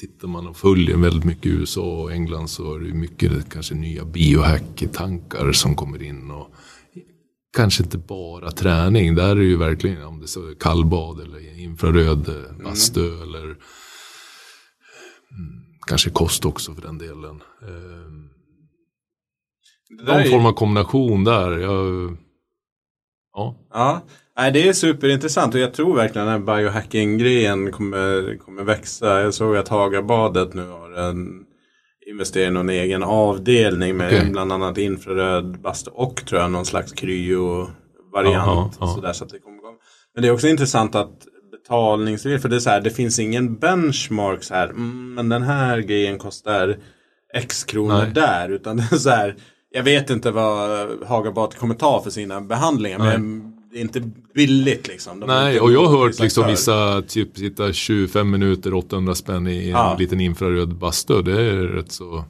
tittar 0.00 0.28
man 0.28 0.46
och 0.46 0.56
följer 0.56 0.96
väldigt 0.96 1.24
mycket 1.24 1.46
USA 1.46 2.02
och 2.02 2.12
England 2.12 2.48
så 2.48 2.74
är 2.74 2.78
det 2.78 2.94
mycket 2.94 3.50
kanske 3.50 3.74
nya 3.74 4.04
biohack-tankar 4.04 5.52
som 5.52 5.74
kommer 5.74 6.02
in. 6.02 6.30
Och 6.30 6.54
kanske 7.56 7.82
inte 7.82 7.98
bara 7.98 8.50
träning. 8.50 9.14
Där 9.14 9.28
är 9.28 9.36
det 9.36 9.44
ju 9.44 9.56
verkligen 9.56 10.04
om 10.04 10.20
det 10.20 10.36
är 10.36 10.54
kallbad 10.60 11.20
eller 11.20 11.58
infraröd 11.58 12.28
mm. 12.28 12.64
bastu 12.64 13.08
mm. 13.08 13.22
eller 13.22 13.56
kanske 15.86 16.10
kost 16.10 16.44
också 16.44 16.74
för 16.74 16.82
den 16.82 16.98
delen. 16.98 17.42
Någon 20.00 20.24
form 20.24 20.46
av 20.46 20.52
kombination 20.52 21.24
där. 21.24 21.58
Jag, 21.58 22.16
ja. 23.34 23.54
ja. 23.72 24.02
Nej, 24.36 24.52
det 24.52 24.68
är 24.68 24.72
superintressant 24.72 25.54
och 25.54 25.60
jag 25.60 25.74
tror 25.74 25.96
verkligen 25.96 26.28
att 26.28 26.46
biohacking-grejen 26.46 27.72
kommer, 27.72 28.36
kommer 28.36 28.64
växa. 28.64 29.20
Jag 29.20 29.34
såg 29.34 29.56
att 29.56 29.68
Hagabadet 29.68 30.54
nu 30.54 30.68
har 30.68 30.90
en 30.90 31.44
investerat 32.06 32.50
i 32.50 32.50
någon 32.50 32.68
egen 32.68 33.02
avdelning 33.02 33.96
med 33.96 34.14
okay. 34.14 34.30
bland 34.30 34.52
annat 34.52 34.78
infraröd 34.78 35.60
bastu 35.60 35.90
och 35.90 36.26
tror 36.26 36.40
jag 36.40 36.50
någon 36.50 36.64
slags 36.64 36.92
kryo-variant. 36.92 38.74
Så, 38.74 39.00
där, 39.00 39.12
så 39.12 39.24
att 39.24 39.30
det 39.30 39.38
kommer 39.38 39.58
igång. 39.58 39.76
Men 40.14 40.22
det 40.22 40.28
är 40.28 40.32
också 40.32 40.48
intressant 40.48 40.94
att 40.94 41.26
betalningsregler, 41.50 42.38
för 42.38 42.48
det 42.48 42.56
är 42.56 42.60
så 42.60 42.70
här, 42.70 42.80
det 42.80 42.90
finns 42.90 43.18
ingen 43.18 43.56
benchmark 43.56 44.42
så 44.42 44.54
här, 44.54 44.68
mm, 44.68 45.14
men 45.14 45.28
den 45.28 45.42
här 45.42 45.78
grejen 45.78 46.18
kostar 46.18 46.76
X 47.34 47.64
kronor 47.64 48.02
Nej. 48.02 48.10
där, 48.14 48.48
utan 48.48 48.76
det 48.76 48.88
är 48.92 48.96
så 48.96 49.10
här, 49.10 49.36
jag 49.72 49.82
vet 49.82 50.10
inte 50.10 50.30
vad 50.30 50.88
Hagabadet 51.06 51.58
kommer 51.58 51.74
ta 51.74 52.02
för 52.02 52.10
sina 52.10 52.40
behandlingar, 52.40 52.98
Nej. 52.98 53.18
men 53.18 53.52
det 53.72 53.78
är 53.78 53.80
inte 53.80 54.10
billigt 54.34 54.88
liksom. 54.88 55.20
De 55.20 55.26
Nej, 55.26 55.60
och 55.60 55.72
jag 55.72 55.84
har 55.84 55.98
hört 55.98 56.18
liksom 56.18 56.46
vissa 56.46 57.02
typ 57.02 57.38
sitta 57.38 57.72
25 57.72 58.30
minuter 58.30 58.74
800 58.74 59.14
spänn 59.14 59.46
i 59.46 59.64
en 59.64 59.68
ja. 59.68 59.96
liten 59.98 60.20
infraröd 60.20 60.74
bastu. 60.74 61.22
Det 61.22 61.40
är 61.40 61.56
rätt 61.56 61.92
så. 61.92 62.10
Mm. 62.10 62.24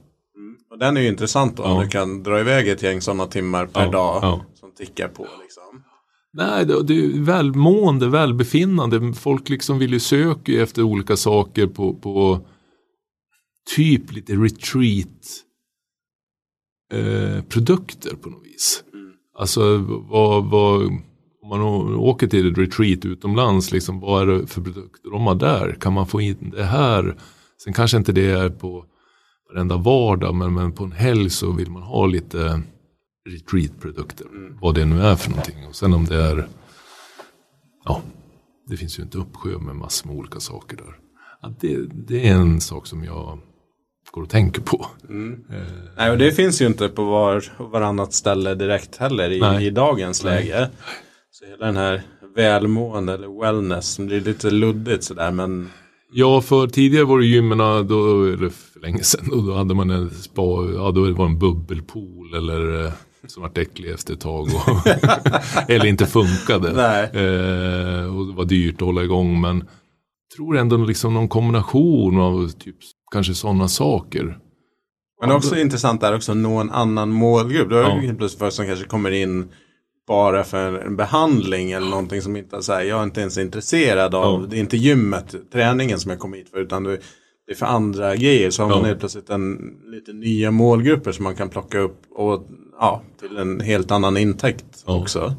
Och 0.70 0.78
den 0.78 0.96
är 0.96 1.00
ju 1.00 1.08
intressant 1.08 1.56
då. 1.56 1.62
Ja. 1.62 1.72
Om 1.72 1.82
du 1.82 1.88
kan 1.88 2.22
dra 2.22 2.40
iväg 2.40 2.68
ett 2.68 2.82
gäng 2.82 3.00
sådana 3.00 3.26
timmar 3.26 3.66
per 3.66 3.84
ja. 3.84 3.90
dag. 3.90 4.40
Som 4.54 4.72
tickar 4.74 5.08
på 5.08 5.26
liksom. 5.42 5.82
Nej, 6.32 6.66
det, 6.66 6.82
det 6.82 7.04
är 7.04 7.20
välmående, 7.20 8.08
välbefinnande. 8.08 9.12
Folk 9.12 9.48
liksom 9.48 9.78
vill 9.78 9.92
ju 9.92 10.00
söka 10.00 10.52
efter 10.52 10.82
olika 10.82 11.16
saker 11.16 11.66
på, 11.66 11.94
på 11.94 12.40
typ 13.76 14.12
lite 14.12 14.32
retreat 14.32 15.42
eh, 16.92 17.42
produkter 17.42 18.16
på 18.16 18.30
något 18.30 18.46
vis. 18.46 18.84
Mm. 18.94 19.12
Alltså 19.38 19.78
vad, 20.08 20.44
vad 20.44 20.82
om 21.42 21.48
man 21.48 21.60
åker 21.94 22.26
till 22.26 22.52
ett 22.52 22.58
retreat 22.58 23.04
utomlands, 23.04 23.72
liksom, 23.72 24.00
vad 24.00 24.22
är 24.22 24.26
det 24.26 24.46
för 24.46 24.62
produkter 24.62 25.10
de 25.10 25.26
har 25.26 25.34
där? 25.34 25.76
Kan 25.80 25.92
man 25.92 26.06
få 26.06 26.20
in 26.20 26.50
det 26.56 26.64
här? 26.64 27.16
Sen 27.64 27.72
kanske 27.72 27.96
inte 27.96 28.12
det 28.12 28.30
är 28.30 28.50
på 28.50 28.84
varenda 29.48 29.76
vardag, 29.76 30.34
men, 30.34 30.54
men 30.54 30.72
på 30.72 30.84
en 30.84 30.92
helg 30.92 31.30
så 31.30 31.52
vill 31.52 31.70
man 31.70 31.82
ha 31.82 32.06
lite 32.06 32.62
retreat-produkter. 33.28 34.26
Mm. 34.26 34.58
Vad 34.60 34.74
det 34.74 34.84
nu 34.84 35.02
är 35.02 35.16
för 35.16 35.30
någonting. 35.30 35.66
Och 35.68 35.74
sen 35.74 35.94
om 35.94 36.04
det 36.04 36.16
är, 36.16 36.48
ja, 37.84 38.02
det 38.66 38.76
finns 38.76 38.98
ju 38.98 39.02
inte 39.02 39.18
uppsjö 39.18 39.58
med 39.58 39.76
massor 39.76 40.08
med 40.08 40.18
olika 40.18 40.40
saker 40.40 40.76
där. 40.76 40.98
Ja, 41.42 41.52
det, 41.60 41.76
det 42.06 42.28
är 42.28 42.34
en 42.34 42.60
sak 42.60 42.86
som 42.86 43.04
jag 43.04 43.38
går 44.12 44.22
och 44.22 44.28
tänker 44.28 44.62
på. 44.62 44.86
Mm. 45.08 45.44
Eh. 45.50 45.56
Nej, 45.96 46.10
och 46.10 46.18
det 46.18 46.32
finns 46.32 46.62
ju 46.62 46.66
inte 46.66 46.88
på 46.88 47.04
var, 47.04 47.44
varannat 47.58 48.12
ställe 48.12 48.54
direkt 48.54 48.96
heller 48.96 49.30
i, 49.60 49.66
i 49.66 49.70
dagens 49.70 50.24
Nej. 50.24 50.44
läge. 50.44 50.68
Så 51.30 51.46
hela 51.46 51.66
den 51.66 51.76
här 51.76 52.02
välmående 52.36 53.12
eller 53.14 53.40
wellness 53.40 53.86
som 53.88 54.06
blir 54.06 54.20
lite 54.20 54.50
luddigt 54.50 55.04
sådär 55.04 55.30
men 55.30 55.70
Ja, 56.14 56.40
för 56.40 56.66
tidigare 56.66 57.04
var 57.04 57.18
det 57.18 57.26
gymmen, 57.26 57.58
då, 57.58 58.24
eller 58.24 58.48
för 58.48 58.80
länge 58.80 59.02
sedan, 59.02 59.32
och 59.32 59.42
då 59.42 59.54
hade 59.54 59.74
man 59.74 59.90
en 59.90 60.10
spa, 60.10 60.42
ja 60.74 60.90
då 60.90 61.00
var 61.00 61.24
det 61.24 61.32
en 61.32 61.38
bubbelpool 61.38 62.34
eller 62.34 62.84
eh, 62.84 62.92
som 63.26 63.42
vart 63.42 63.58
äcklig 63.58 63.90
efter 63.90 64.14
ett 64.14 64.20
tag. 64.20 64.42
Och 64.42 64.86
eller 65.70 65.86
inte 65.86 66.06
funkade. 66.06 66.68
Eh, 67.02 68.16
och 68.16 68.26
det 68.26 68.32
var 68.32 68.44
dyrt 68.44 68.74
att 68.74 68.86
hålla 68.86 69.02
igång. 69.02 69.40
Men 69.40 69.56
jag 69.58 70.36
tror 70.36 70.56
ändå 70.56 70.76
liksom 70.76 71.14
någon 71.14 71.28
kombination 71.28 72.20
av 72.20 72.48
typ 72.48 72.76
kanske 73.12 73.34
sådana 73.34 73.68
saker. 73.68 74.38
Men 75.20 75.28
det 75.28 75.34
är 75.34 75.36
också 75.36 75.58
intressant 75.58 76.00
där 76.00 76.14
också 76.14 76.32
att 76.32 76.38
nå 76.38 76.56
en 76.56 76.70
annan 76.70 77.10
målgrupp. 77.10 77.72
Är 77.72 77.76
det 77.76 78.06
ja. 78.06 78.14
plötsligt 78.18 78.38
folk 78.38 78.52
som 78.52 78.66
kanske 78.66 78.84
kommer 78.84 79.10
in 79.10 79.48
bara 80.06 80.44
för 80.44 80.78
en 80.78 80.96
behandling 80.96 81.72
eller 81.72 81.90
någonting 81.90 82.22
som 82.22 82.36
inte 82.36 82.56
är 82.56 82.80
jag 82.80 82.98
är 82.98 83.04
inte 83.04 83.20
ens 83.20 83.38
intresserad 83.38 84.14
av, 84.14 84.40
ja. 84.40 84.46
det 84.50 84.56
är 84.56 84.60
inte 84.60 84.76
gymmet, 84.76 85.34
träningen 85.52 86.00
som 86.00 86.10
jag 86.10 86.20
kom 86.20 86.32
hit 86.32 86.48
för 86.48 86.58
utan 86.58 86.84
det 86.84 86.98
är 87.50 87.54
för 87.54 87.66
andra 87.66 88.16
grejer. 88.16 88.50
Så 88.50 88.62
har 88.62 88.70
man 88.70 88.84
helt 88.84 88.98
plötsligt 88.98 89.30
en, 89.30 89.74
lite 89.86 90.12
nya 90.12 90.50
målgrupper 90.50 91.12
som 91.12 91.24
man 91.24 91.34
kan 91.34 91.48
plocka 91.48 91.78
upp 91.78 92.02
och 92.10 92.46
ja, 92.78 93.02
till 93.20 93.36
en 93.36 93.60
helt 93.60 93.90
annan 93.90 94.16
intäkt 94.16 94.84
ja. 94.86 95.00
också. 95.00 95.34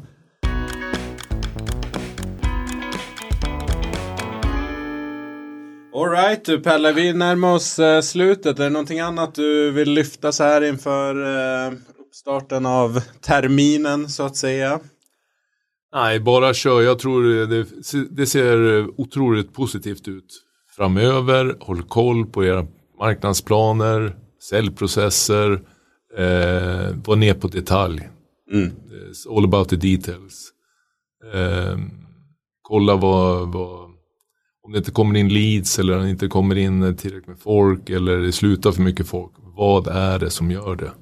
Alright 5.94 6.44
du 6.44 6.60
Pelle, 6.60 6.92
vi 6.92 7.12
närmar 7.12 7.54
oss 7.54 7.78
uh, 7.78 8.00
slutet. 8.00 8.58
Är 8.58 8.64
det 8.64 8.70
någonting 8.70 9.00
annat 9.00 9.34
du 9.34 9.70
vill 9.70 9.90
lyfta 9.90 10.32
så 10.32 10.44
här 10.44 10.64
inför 10.64 11.16
uh, 11.16 11.78
starten 12.12 12.66
av 12.66 13.00
terminen 13.20 14.08
så 14.08 14.22
att 14.22 14.36
säga? 14.36 14.80
Nej, 15.94 16.20
bara 16.20 16.54
kör. 16.54 16.82
Jag 16.82 16.98
tror 16.98 17.46
det, 17.46 17.66
det 18.10 18.26
ser 18.26 18.86
otroligt 19.00 19.52
positivt 19.52 20.08
ut 20.08 20.42
framöver. 20.76 21.56
Håll 21.60 21.82
koll 21.82 22.26
på 22.26 22.44
era 22.44 22.66
marknadsplaner, 22.98 24.16
säljprocesser, 24.50 25.52
eh, 26.16 26.96
var 27.04 27.16
ner 27.16 27.34
på 27.34 27.48
detalj. 27.48 28.08
Mm. 28.52 28.72
It's 29.10 29.36
all 29.36 29.44
about 29.44 29.68
the 29.68 29.76
details. 29.76 30.50
Eh, 31.34 31.78
kolla 32.62 32.96
vad, 32.96 33.52
vad, 33.52 33.83
om 34.64 34.72
det 34.72 34.78
inte 34.78 34.90
kommer 34.90 35.16
in 35.16 35.28
leads 35.28 35.78
eller 35.78 35.98
det 35.98 36.10
inte 36.10 36.28
kommer 36.28 36.56
in 36.56 36.96
tillräckligt 36.96 37.26
med 37.26 37.38
folk 37.38 37.90
eller 37.90 38.18
det 38.18 38.32
slutar 38.32 38.72
för 38.72 38.82
mycket 38.82 39.06
folk. 39.06 39.32
Vad 39.56 39.86
är 39.86 40.18
det 40.18 40.30
som 40.30 40.50
gör 40.50 40.76
det? 40.76 40.92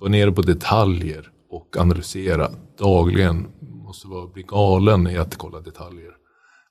Var 0.00 0.08
nere 0.08 0.32
på 0.32 0.42
detaljer 0.42 1.30
och 1.50 1.76
analysera 1.76 2.50
dagligen. 2.78 3.46
Måste 3.60 4.08
vara, 4.08 4.26
bli 4.26 4.42
galen 4.42 5.06
i 5.06 5.16
att 5.16 5.36
kolla 5.36 5.60
detaljer. 5.60 6.12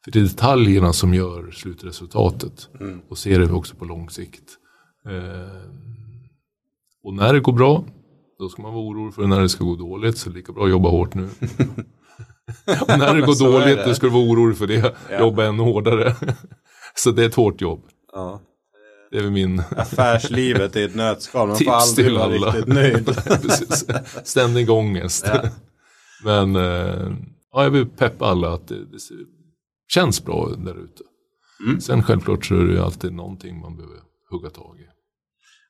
För 0.03 0.11
det 0.11 0.19
är 0.19 0.23
detaljerna 0.23 0.93
som 0.93 1.13
gör 1.13 1.51
slutresultatet. 1.51 2.69
Mm. 2.79 3.01
Och 3.09 3.17
ser 3.17 3.39
det 3.39 3.51
också 3.51 3.75
på 3.75 3.85
lång 3.85 4.09
sikt. 4.09 4.57
Eh, 5.05 5.71
och 7.03 7.13
när 7.13 7.33
det 7.33 7.39
går 7.39 7.53
bra, 7.53 7.83
då 8.39 8.49
ska 8.49 8.61
man 8.61 8.73
vara 8.73 8.83
orolig 8.83 9.13
för 9.13 9.27
när 9.27 9.41
det 9.41 9.49
ska 9.49 9.63
gå 9.63 9.75
dåligt. 9.75 10.17
Så 10.17 10.29
lika 10.29 10.53
bra 10.53 10.63
att 10.63 10.69
jobba 10.69 10.89
hårt 10.89 11.13
nu. 11.13 11.29
och 12.81 12.99
när 12.99 13.15
det 13.15 13.21
går 13.21 13.39
dåligt, 13.51 13.85
då 13.85 13.93
ska 13.93 14.05
du 14.05 14.13
vara 14.13 14.23
orolig 14.23 14.57
för 14.57 14.67
det. 14.67 14.95
Ja. 15.09 15.19
Jobba 15.19 15.43
ännu 15.43 15.63
hårdare. 15.63 16.15
så 16.95 17.11
det 17.11 17.23
är 17.23 17.27
ett 17.27 17.35
hårt 17.35 17.61
jobb. 17.61 17.83
Ja. 18.13 18.41
Det 19.11 19.17
är 19.17 19.21
väl 19.21 19.31
min... 19.31 19.59
Affärslivet 19.77 20.75
i 20.75 20.83
ett 20.83 20.95
nötskal. 20.95 21.47
Man 21.47 21.57
får 21.57 21.71
aldrig 21.71 22.13
vara 22.13 22.29
riktigt 22.29 22.67
nöjd. 22.67 23.15
Ständig 24.23 24.69
ångest. 24.69 25.25
Ja. 25.27 25.49
Men 26.23 26.55
eh, 26.55 27.11
ja, 27.53 27.63
jag 27.63 27.69
vill 27.69 27.85
peppa 27.85 28.25
alla 28.25 28.53
att 28.53 28.67
det, 28.67 28.75
det 28.75 28.99
känns 29.87 30.25
bra 30.25 30.49
där 30.57 30.83
ute. 30.83 31.03
Mm. 31.65 31.81
Sen 31.81 32.03
självklart 32.03 32.45
så 32.45 32.55
är 32.55 32.63
det 32.63 32.83
alltid 32.83 33.13
någonting 33.13 33.59
man 33.59 33.75
behöver 33.75 33.97
hugga 34.29 34.49
tag 34.49 34.79
i. 34.79 34.83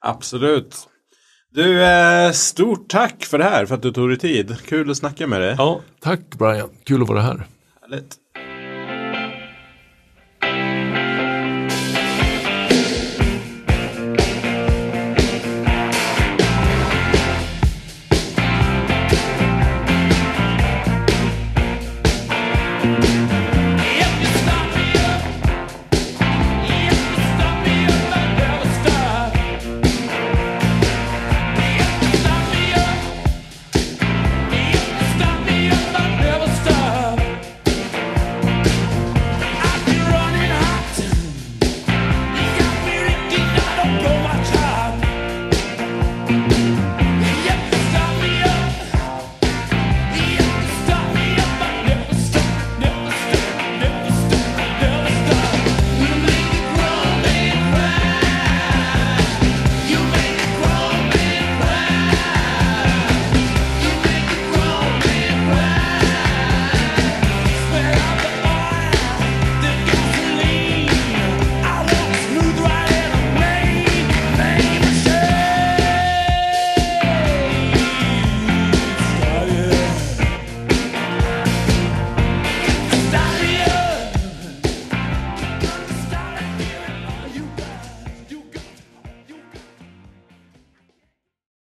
Absolut. 0.01 0.87
Du, 1.57 1.83
eh, 1.83 2.31
stort 2.31 2.87
tack 2.89 3.25
för 3.25 3.37
det 3.37 3.43
här, 3.43 3.65
för 3.65 3.75
att 3.75 3.81
du 3.81 3.91
tog 3.91 4.09
dig 4.09 4.17
tid. 4.17 4.57
Kul 4.65 4.91
att 4.91 4.97
snacka 4.97 5.27
med 5.27 5.41
dig. 5.41 5.55
Ja, 5.57 5.81
tack 5.99 6.19
Brian. 6.37 6.69
Kul 6.83 7.01
att 7.01 7.07
vara 7.07 7.21
här. 7.21 7.47
Härligt. 7.81 8.15